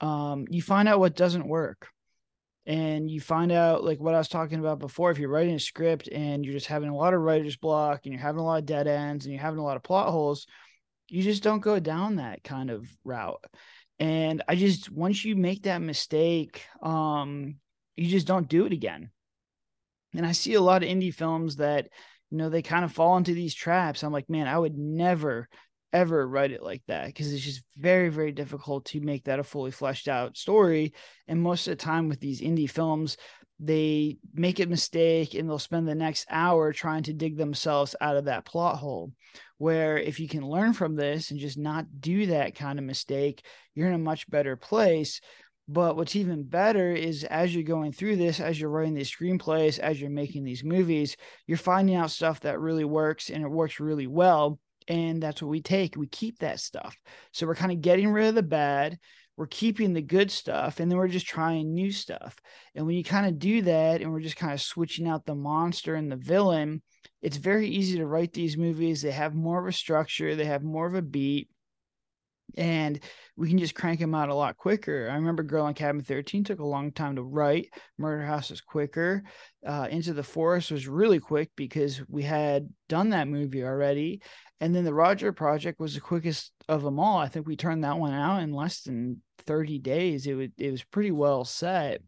Um, 0.00 0.46
you 0.48 0.62
find 0.62 0.88
out 0.88 0.98
what 0.98 1.14
doesn't 1.14 1.46
work. 1.46 1.88
and 2.64 3.10
you 3.10 3.20
find 3.20 3.50
out 3.50 3.82
like 3.82 3.98
what 4.00 4.14
I 4.14 4.18
was 4.18 4.28
talking 4.28 4.60
about 4.60 4.78
before. 4.78 5.10
If 5.10 5.18
you're 5.18 5.28
writing 5.28 5.54
a 5.56 5.58
script 5.60 6.08
and 6.08 6.44
you're 6.44 6.54
just 6.54 6.66
having 6.66 6.88
a 6.90 6.96
lot 6.96 7.12
of 7.14 7.20
writer's 7.20 7.56
block 7.56 8.02
and 8.04 8.12
you're 8.12 8.22
having 8.22 8.40
a 8.40 8.44
lot 8.44 8.60
of 8.60 8.66
dead 8.66 8.86
ends 8.86 9.24
and 9.24 9.34
you're 9.34 9.42
having 9.42 9.58
a 9.58 9.64
lot 9.64 9.76
of 9.76 9.82
plot 9.82 10.10
holes, 10.10 10.46
you 11.08 11.22
just 11.22 11.42
don't 11.42 11.60
go 11.60 11.78
down 11.80 12.16
that 12.16 12.44
kind 12.44 12.70
of 12.70 12.88
route. 13.04 13.44
And 14.02 14.42
I 14.48 14.56
just 14.56 14.90
once 14.90 15.24
you 15.24 15.36
make 15.36 15.62
that 15.62 15.80
mistake, 15.80 16.66
um, 16.82 17.54
you 17.94 18.08
just 18.08 18.26
don't 18.26 18.48
do 18.48 18.66
it 18.66 18.72
again. 18.72 19.10
And 20.12 20.26
I 20.26 20.32
see 20.32 20.54
a 20.54 20.60
lot 20.60 20.82
of 20.82 20.88
indie 20.88 21.14
films 21.14 21.56
that, 21.56 21.86
you 22.28 22.36
know, 22.36 22.48
they 22.48 22.62
kind 22.62 22.84
of 22.84 22.90
fall 22.90 23.16
into 23.16 23.32
these 23.32 23.54
traps. 23.54 24.02
I'm 24.02 24.12
like, 24.12 24.28
man, 24.28 24.48
I 24.48 24.58
would 24.58 24.76
never 24.76 25.48
ever 25.92 26.26
write 26.26 26.50
it 26.50 26.64
like 26.64 26.82
that 26.88 27.06
because 27.06 27.32
it's 27.32 27.44
just 27.44 27.62
very 27.76 28.08
very 28.08 28.32
difficult 28.32 28.86
to 28.86 29.00
make 29.00 29.24
that 29.24 29.38
a 29.38 29.44
fully 29.44 29.70
fleshed 29.70 30.08
out 30.08 30.38
story 30.38 30.94
and 31.28 31.38
most 31.38 31.66
of 31.66 31.72
the 31.72 31.84
time 31.84 32.08
with 32.08 32.18
these 32.18 32.40
indie 32.40 32.70
films 32.70 33.18
they 33.64 34.18
make 34.34 34.58
a 34.58 34.66
mistake 34.66 35.34
and 35.34 35.48
they'll 35.48 35.58
spend 35.58 35.86
the 35.86 35.94
next 35.94 36.26
hour 36.28 36.72
trying 36.72 37.04
to 37.04 37.12
dig 37.12 37.36
themselves 37.36 37.94
out 38.00 38.16
of 38.16 38.24
that 38.24 38.44
plot 38.44 38.76
hole. 38.76 39.12
Where 39.58 39.96
if 39.96 40.18
you 40.18 40.28
can 40.28 40.44
learn 40.44 40.72
from 40.72 40.96
this 40.96 41.30
and 41.30 41.38
just 41.38 41.56
not 41.56 41.86
do 42.00 42.26
that 42.26 42.56
kind 42.56 42.80
of 42.80 42.84
mistake 42.84 43.44
you're 43.74 43.88
in 43.88 43.94
a 43.94 43.98
much 43.98 44.28
better 44.28 44.56
place. 44.56 45.20
But 45.68 45.96
what's 45.96 46.16
even 46.16 46.42
better 46.42 46.92
is 46.92 47.24
as 47.24 47.54
you're 47.54 47.62
going 47.62 47.92
through 47.92 48.16
this, 48.16 48.40
as 48.40 48.60
you're 48.60 48.70
writing 48.70 48.94
these 48.94 49.14
screenplays, 49.14 49.78
as 49.78 50.00
you're 50.00 50.10
making 50.10 50.44
these 50.44 50.64
movies, 50.64 51.16
you're 51.46 51.56
finding 51.56 51.94
out 51.94 52.10
stuff 52.10 52.40
that 52.40 52.60
really 52.60 52.84
works 52.84 53.30
and 53.30 53.44
it 53.44 53.48
works 53.48 53.80
really 53.80 54.06
well. 54.06 54.58
And 54.88 55.22
that's 55.22 55.40
what 55.40 55.48
we 55.48 55.62
take. 55.62 55.96
We 55.96 56.08
keep 56.08 56.40
that 56.40 56.58
stuff. 56.58 56.96
So 57.32 57.46
we're 57.46 57.54
kind 57.54 57.72
of 57.72 57.80
getting 57.80 58.10
rid 58.10 58.26
of 58.26 58.34
the 58.34 58.42
bad 58.42 58.98
we're 59.36 59.46
keeping 59.46 59.92
the 59.92 60.02
good 60.02 60.30
stuff 60.30 60.78
and 60.80 60.90
then 60.90 60.98
we're 60.98 61.08
just 61.08 61.26
trying 61.26 61.74
new 61.74 61.90
stuff. 61.90 62.36
And 62.74 62.86
when 62.86 62.96
you 62.96 63.04
kind 63.04 63.26
of 63.26 63.38
do 63.38 63.62
that 63.62 64.00
and 64.00 64.12
we're 64.12 64.20
just 64.20 64.36
kind 64.36 64.52
of 64.52 64.60
switching 64.60 65.08
out 65.08 65.26
the 65.26 65.34
monster 65.34 65.94
and 65.94 66.10
the 66.10 66.16
villain 66.16 66.82
it's 67.20 67.36
very 67.36 67.68
easy 67.68 67.98
to 67.98 68.06
write 68.06 68.32
these 68.32 68.56
movies. 68.56 69.02
They 69.02 69.12
have 69.12 69.34
more 69.34 69.60
of 69.60 69.66
a 69.66 69.72
structure 69.72 70.34
they 70.34 70.44
have 70.44 70.62
more 70.62 70.86
of 70.86 70.94
a 70.94 71.02
beat 71.02 71.48
and 72.56 73.00
we 73.36 73.48
can 73.48 73.58
just 73.58 73.74
crank 73.74 74.00
them 74.00 74.14
out 74.14 74.28
a 74.28 74.34
lot 74.34 74.56
quicker. 74.56 75.08
I 75.10 75.14
remember 75.14 75.42
Girl 75.42 75.64
on 75.64 75.74
Cabin 75.74 76.02
13 76.02 76.44
took 76.44 76.60
a 76.60 76.66
long 76.66 76.92
time 76.92 77.16
to 77.16 77.22
write. 77.22 77.68
Murder 77.98 78.24
House 78.24 78.50
was 78.50 78.60
quicker. 78.60 79.22
Uh, 79.66 79.88
Into 79.90 80.12
the 80.12 80.22
Forest 80.22 80.70
was 80.70 80.88
really 80.88 81.20
quick 81.20 81.50
because 81.56 82.02
we 82.08 82.22
had 82.22 82.68
done 82.88 83.10
that 83.10 83.28
movie 83.28 83.64
already. 83.64 84.20
And 84.60 84.74
then 84.74 84.84
the 84.84 84.94
Roger 84.94 85.32
Project 85.32 85.80
was 85.80 85.94
the 85.94 86.00
quickest 86.00 86.52
of 86.68 86.82
them 86.82 87.00
all. 87.00 87.18
I 87.18 87.28
think 87.28 87.46
we 87.46 87.56
turned 87.56 87.84
that 87.84 87.98
one 87.98 88.12
out 88.12 88.42
in 88.42 88.52
less 88.52 88.82
than 88.82 89.22
30 89.46 89.78
days. 89.78 90.26
It 90.26 90.34
was 90.34 90.48
it 90.56 90.70
was 90.70 90.84
pretty 90.84 91.10
well 91.10 91.44
set. 91.44 92.00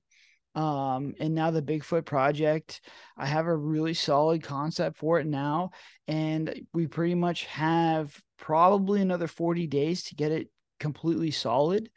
Um, 0.55 1.15
and 1.19 1.35
now 1.35 1.51
the 1.51 1.63
Bigfoot 1.63 2.05
project, 2.05 2.81
I 3.17 3.27
have 3.27 3.47
a 3.47 3.57
really 3.57 3.95
solid 3.95 4.45
concept 4.45 4.99
for 4.99 5.19
it 5.19 5.27
now, 5.27 5.71
and 6.07 6.63
we 6.73 6.87
pretty 6.87 7.17
much 7.17 7.45
have 7.47 8.17
probably 8.39 9.01
another 9.01 9.27
40 9.27 9.67
days 9.67 10.05
to 10.05 10.15
get 10.15 10.33
it 10.33 10.49
completely 10.81 11.31
solid. 11.31 11.91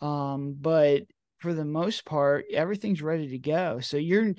Um, 0.00 0.56
but 0.60 1.02
for 1.38 1.54
the 1.54 1.64
most 1.64 2.04
part, 2.04 2.46
everything's 2.52 3.02
ready 3.02 3.28
to 3.28 3.38
go. 3.38 3.80
So 3.80 3.96
you're 3.96 4.34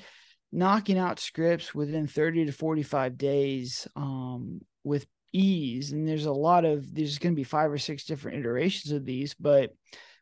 knocking 0.51 0.97
out 0.97 1.19
scripts 1.19 1.73
within 1.73 2.07
30 2.07 2.45
to 2.45 2.51
45 2.51 3.17
days 3.17 3.87
um, 3.95 4.61
with 4.83 5.05
ease 5.33 5.91
and 5.91 6.07
there's 6.07 6.27
a 6.27 6.31
lot 6.31 6.63
of 6.63 6.93
there's 6.93 7.17
going 7.17 7.33
to 7.33 7.39
be 7.39 7.43
five 7.43 7.71
or 7.71 7.77
six 7.79 8.05
different 8.05 8.37
iterations 8.37 8.91
of 8.91 9.03
these 9.03 9.33
but 9.33 9.71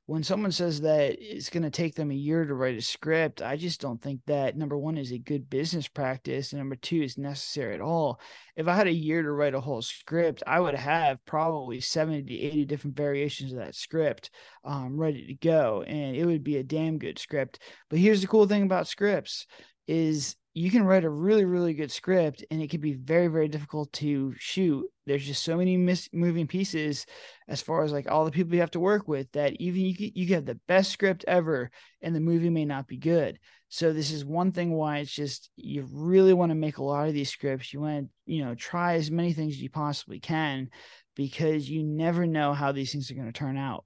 when 0.08 0.24
someone 0.24 0.52
says 0.52 0.82
that 0.82 1.16
it's 1.20 1.50
going 1.50 1.64
to 1.64 1.70
take 1.70 1.96
them 1.96 2.12
a 2.12 2.16
year 2.16 2.44
to 2.44 2.54
write 2.54 2.78
a 2.78 2.82
script 2.82 3.42
i 3.42 3.56
just 3.56 3.80
don't 3.80 4.02
think 4.02 4.20
that 4.26 4.58
number 4.58 4.78
one 4.78 4.98
is 4.98 5.12
a 5.12 5.18
good 5.18 5.50
business 5.50 5.88
practice 5.88 6.52
and 6.52 6.60
number 6.60 6.76
two 6.76 7.02
is 7.02 7.18
necessary 7.18 7.74
at 7.74 7.82
all. 7.82 8.20
If 8.56 8.68
i 8.68 8.76
had 8.76 8.88
a 8.88 8.94
year 8.94 9.22
to 9.22 9.32
write 9.32 9.54
a 9.54 9.62
whole 9.62 9.82
script 9.82 10.44
i 10.46 10.60
would 10.60 10.76
have 10.76 11.24
probably 11.26 11.80
70 11.80 12.24
to 12.24 12.34
80 12.34 12.66
different 12.66 12.98
variations 12.98 13.52
of 13.52 13.60
that 13.60 13.76
script 13.76 14.32
um, 14.64 14.98
ready 14.98 15.28
to 15.28 15.34
go 15.36 15.84
and 15.84 16.16
it 16.16 16.26
would 16.26 16.44
be 16.44 16.58
a 16.58 16.64
damn 16.64 16.98
good 16.98 17.20
script. 17.20 17.60
But 17.90 18.00
here's 18.00 18.22
the 18.22 18.28
cool 18.28 18.48
thing 18.48 18.64
about 18.64 18.88
scripts 18.88 19.46
is 19.88 20.36
you 20.54 20.70
can 20.70 20.84
write 20.84 21.06
a 21.06 21.10
really 21.10 21.46
really 21.46 21.74
good 21.74 21.92
script 21.92 22.44
and 22.52 22.62
it 22.62 22.70
can 22.70 22.82
be 22.82 22.94
very 22.94 23.28
very 23.28 23.48
difficult 23.48 23.92
to 23.94 24.34
shoot. 24.38 24.86
There's 25.06 25.26
just 25.26 25.44
so 25.44 25.58
many 25.58 25.78
mis- 25.78 26.10
moving 26.12 26.48
pieces 26.48 27.06
as 27.48 27.62
far 27.62 27.84
as 27.84 27.92
like 27.92 28.10
all 28.10 28.26
the 28.26 28.32
people 28.32 28.54
you 28.54 28.62
have 28.62 28.72
to 28.72 28.80
work 28.80 29.08
with 29.08 29.32
that 29.32 29.54
even 29.60 29.82
you 29.82 29.96
could, 29.96 30.12
you 30.16 30.34
have 30.36 30.46
the 30.46 30.60
best 30.68 30.92
script 30.92 31.26
ever 31.28 31.72
and 32.02 32.16
the 32.16 32.20
movie 32.20 32.50
may 32.50 32.66
not 32.66 32.88
be 32.88 32.98
good. 32.98 33.40
So 33.70 33.94
this 33.94 34.12
is 34.12 34.26
one 34.26 34.52
thing 34.52 34.74
why 34.74 34.98
it's 34.98 35.14
just 35.14 35.50
you 35.56 35.88
really 35.92 36.34
want 36.34 36.50
to 36.50 36.56
make 36.56 36.78
a 36.78 36.84
lot 36.84 37.08
of 37.08 37.14
these 37.14 37.30
scripts. 37.30 37.74
You 37.74 37.82
want 37.82 38.08
to 38.08 38.34
you 38.34 38.44
know 38.44 38.56
try 38.56 38.96
as 38.96 39.10
many 39.10 39.34
things 39.34 39.54
as 39.54 39.62
you 39.62 39.70
possibly 39.70 40.20
can 40.20 40.70
because 41.16 41.70
you 41.70 41.84
never 41.84 42.26
know 42.26 42.54
how 42.54 42.72
these 42.72 42.92
things 42.92 43.10
are 43.10 43.16
going 43.16 43.32
to 43.32 43.32
turn 43.32 43.58
out 43.58 43.86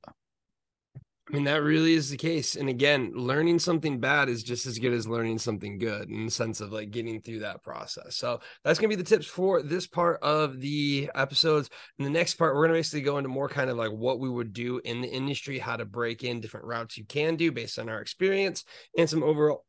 I 1.28 1.34
mean, 1.34 1.46
that 1.46 1.64
really 1.64 1.94
is 1.94 2.12
the 2.12 2.18
case. 2.18 2.56
And 2.56 2.70
again, 2.70 3.12
learning 3.16 3.58
something 3.58 4.00
bad 4.00 4.30
is 4.30 4.44
just 4.44 4.68
as 4.68 4.78
good 4.78 4.94
as 4.94 5.08
learning 5.08 5.40
something 5.40 5.80
good 5.80 6.08
in 6.08 6.26
the 6.26 6.32
sense 6.32 6.62
of 6.62 6.72
like 6.72 6.92
getting 6.92 7.20
through 7.20 7.40
that 7.40 7.64
process. 7.64 8.16
So 8.16 8.42
that's 8.64 8.78
going 8.78 8.92
to 8.92 8.96
be 8.96 9.02
the 9.02 9.10
tips 9.10 9.26
for 9.26 9.64
this 9.64 9.88
part 9.88 10.22
of 10.22 10.62
the 10.62 11.10
episodes. 11.16 11.72
In 11.98 12.06
the 12.06 12.12
next 12.12 12.36
part, 12.36 12.54
we're 12.54 12.68
going 12.68 12.76
to 12.76 12.78
basically 12.78 13.02
go 13.02 13.18
into 13.18 13.30
more 13.30 13.50
kind 13.50 13.72
of 13.72 13.78
like 13.78 13.90
what 13.90 14.20
we 14.20 14.30
would 14.30 14.54
do 14.54 14.80
in 14.86 15.02
the 15.02 15.08
industry, 15.08 15.58
how 15.58 15.76
to 15.76 15.86
break 15.86 16.24
in 16.24 16.42
different 16.42 16.68
routes 16.68 16.96
you 16.96 17.06
can 17.06 17.36
do 17.36 17.52
based 17.52 17.80
on 17.80 17.90
our 17.90 18.02
experience 18.02 18.64
and 18.96 19.10
some 19.10 19.24
overall 19.24 19.66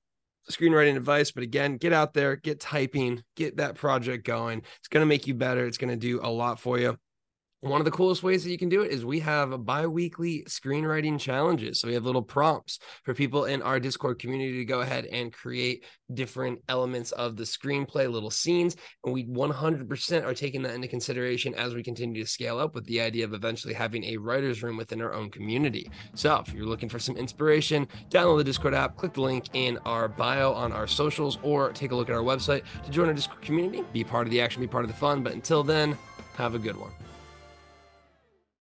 screenwriting 0.50 0.96
advice. 0.96 1.30
But 1.30 1.42
again, 1.42 1.78
get 1.78 1.94
out 1.94 2.12
there, 2.12 2.36
get 2.36 2.60
typing, 2.60 3.22
get 3.34 3.56
that 3.56 3.76
project 3.76 4.26
going. 4.26 4.58
It's 4.80 4.88
going 4.88 5.02
to 5.02 5.08
make 5.08 5.26
you 5.26 5.32
better. 5.32 5.66
It's 5.66 5.78
going 5.78 5.88
to 5.88 5.96
do 5.96 6.20
a 6.22 6.28
lot 6.28 6.60
for 6.60 6.78
you. 6.78 6.98
One 7.60 7.80
of 7.80 7.86
the 7.86 7.90
coolest 7.90 8.22
ways 8.22 8.44
that 8.44 8.50
you 8.50 8.58
can 8.58 8.68
do 8.68 8.82
it 8.82 8.92
is 8.92 9.02
we 9.02 9.18
have 9.20 9.64
bi-weekly 9.64 10.44
screenwriting 10.46 11.18
challenges. 11.18 11.80
So 11.80 11.88
we 11.88 11.94
have 11.94 12.04
little 12.04 12.20
prompts 12.20 12.78
for 13.02 13.14
people 13.14 13.46
in 13.46 13.62
our 13.62 13.80
Discord 13.80 14.18
community 14.18 14.58
to 14.58 14.64
go 14.66 14.82
ahead 14.82 15.06
and 15.06 15.32
create 15.32 15.86
different 16.12 16.60
elements 16.68 17.12
of 17.12 17.36
the 17.36 17.44
screenplay, 17.44 18.12
little 18.12 18.30
scenes. 18.30 18.76
And 19.04 19.14
we 19.14 19.24
100% 19.24 20.24
are 20.26 20.34
taking 20.34 20.62
that 20.62 20.74
into 20.74 20.86
consideration 20.86 21.54
as 21.54 21.74
we 21.74 21.82
continue 21.82 22.22
to 22.22 22.28
scale 22.28 22.58
up 22.58 22.74
with 22.74 22.84
the 22.84 23.00
idea 23.00 23.24
of 23.24 23.32
eventually 23.32 23.72
having 23.72 24.04
a 24.04 24.18
writer's 24.18 24.62
room 24.62 24.76
within 24.76 25.00
our 25.00 25.14
own 25.14 25.30
community. 25.30 25.90
So 26.14 26.44
if 26.46 26.52
you're 26.52 26.66
looking 26.66 26.90
for 26.90 26.98
some 26.98 27.16
inspiration, 27.16 27.88
download 28.10 28.36
the 28.36 28.44
Discord 28.44 28.74
app, 28.74 28.98
click 28.98 29.14
the 29.14 29.22
link 29.22 29.46
in 29.54 29.78
our 29.86 30.08
bio 30.08 30.52
on 30.52 30.72
our 30.72 30.86
socials, 30.86 31.38
or 31.42 31.72
take 31.72 31.90
a 31.90 31.96
look 31.96 32.10
at 32.10 32.14
our 32.14 32.22
website 32.22 32.64
to 32.84 32.90
join 32.90 33.08
our 33.08 33.14
Discord 33.14 33.40
community, 33.40 33.82
be 33.94 34.04
part 34.04 34.26
of 34.26 34.30
the 34.30 34.42
action, 34.42 34.60
be 34.60 34.68
part 34.68 34.84
of 34.84 34.90
the 34.90 34.96
fun. 34.96 35.22
But 35.22 35.32
until 35.32 35.64
then, 35.64 35.96
have 36.36 36.54
a 36.54 36.58
good 36.58 36.76
one. 36.76 36.90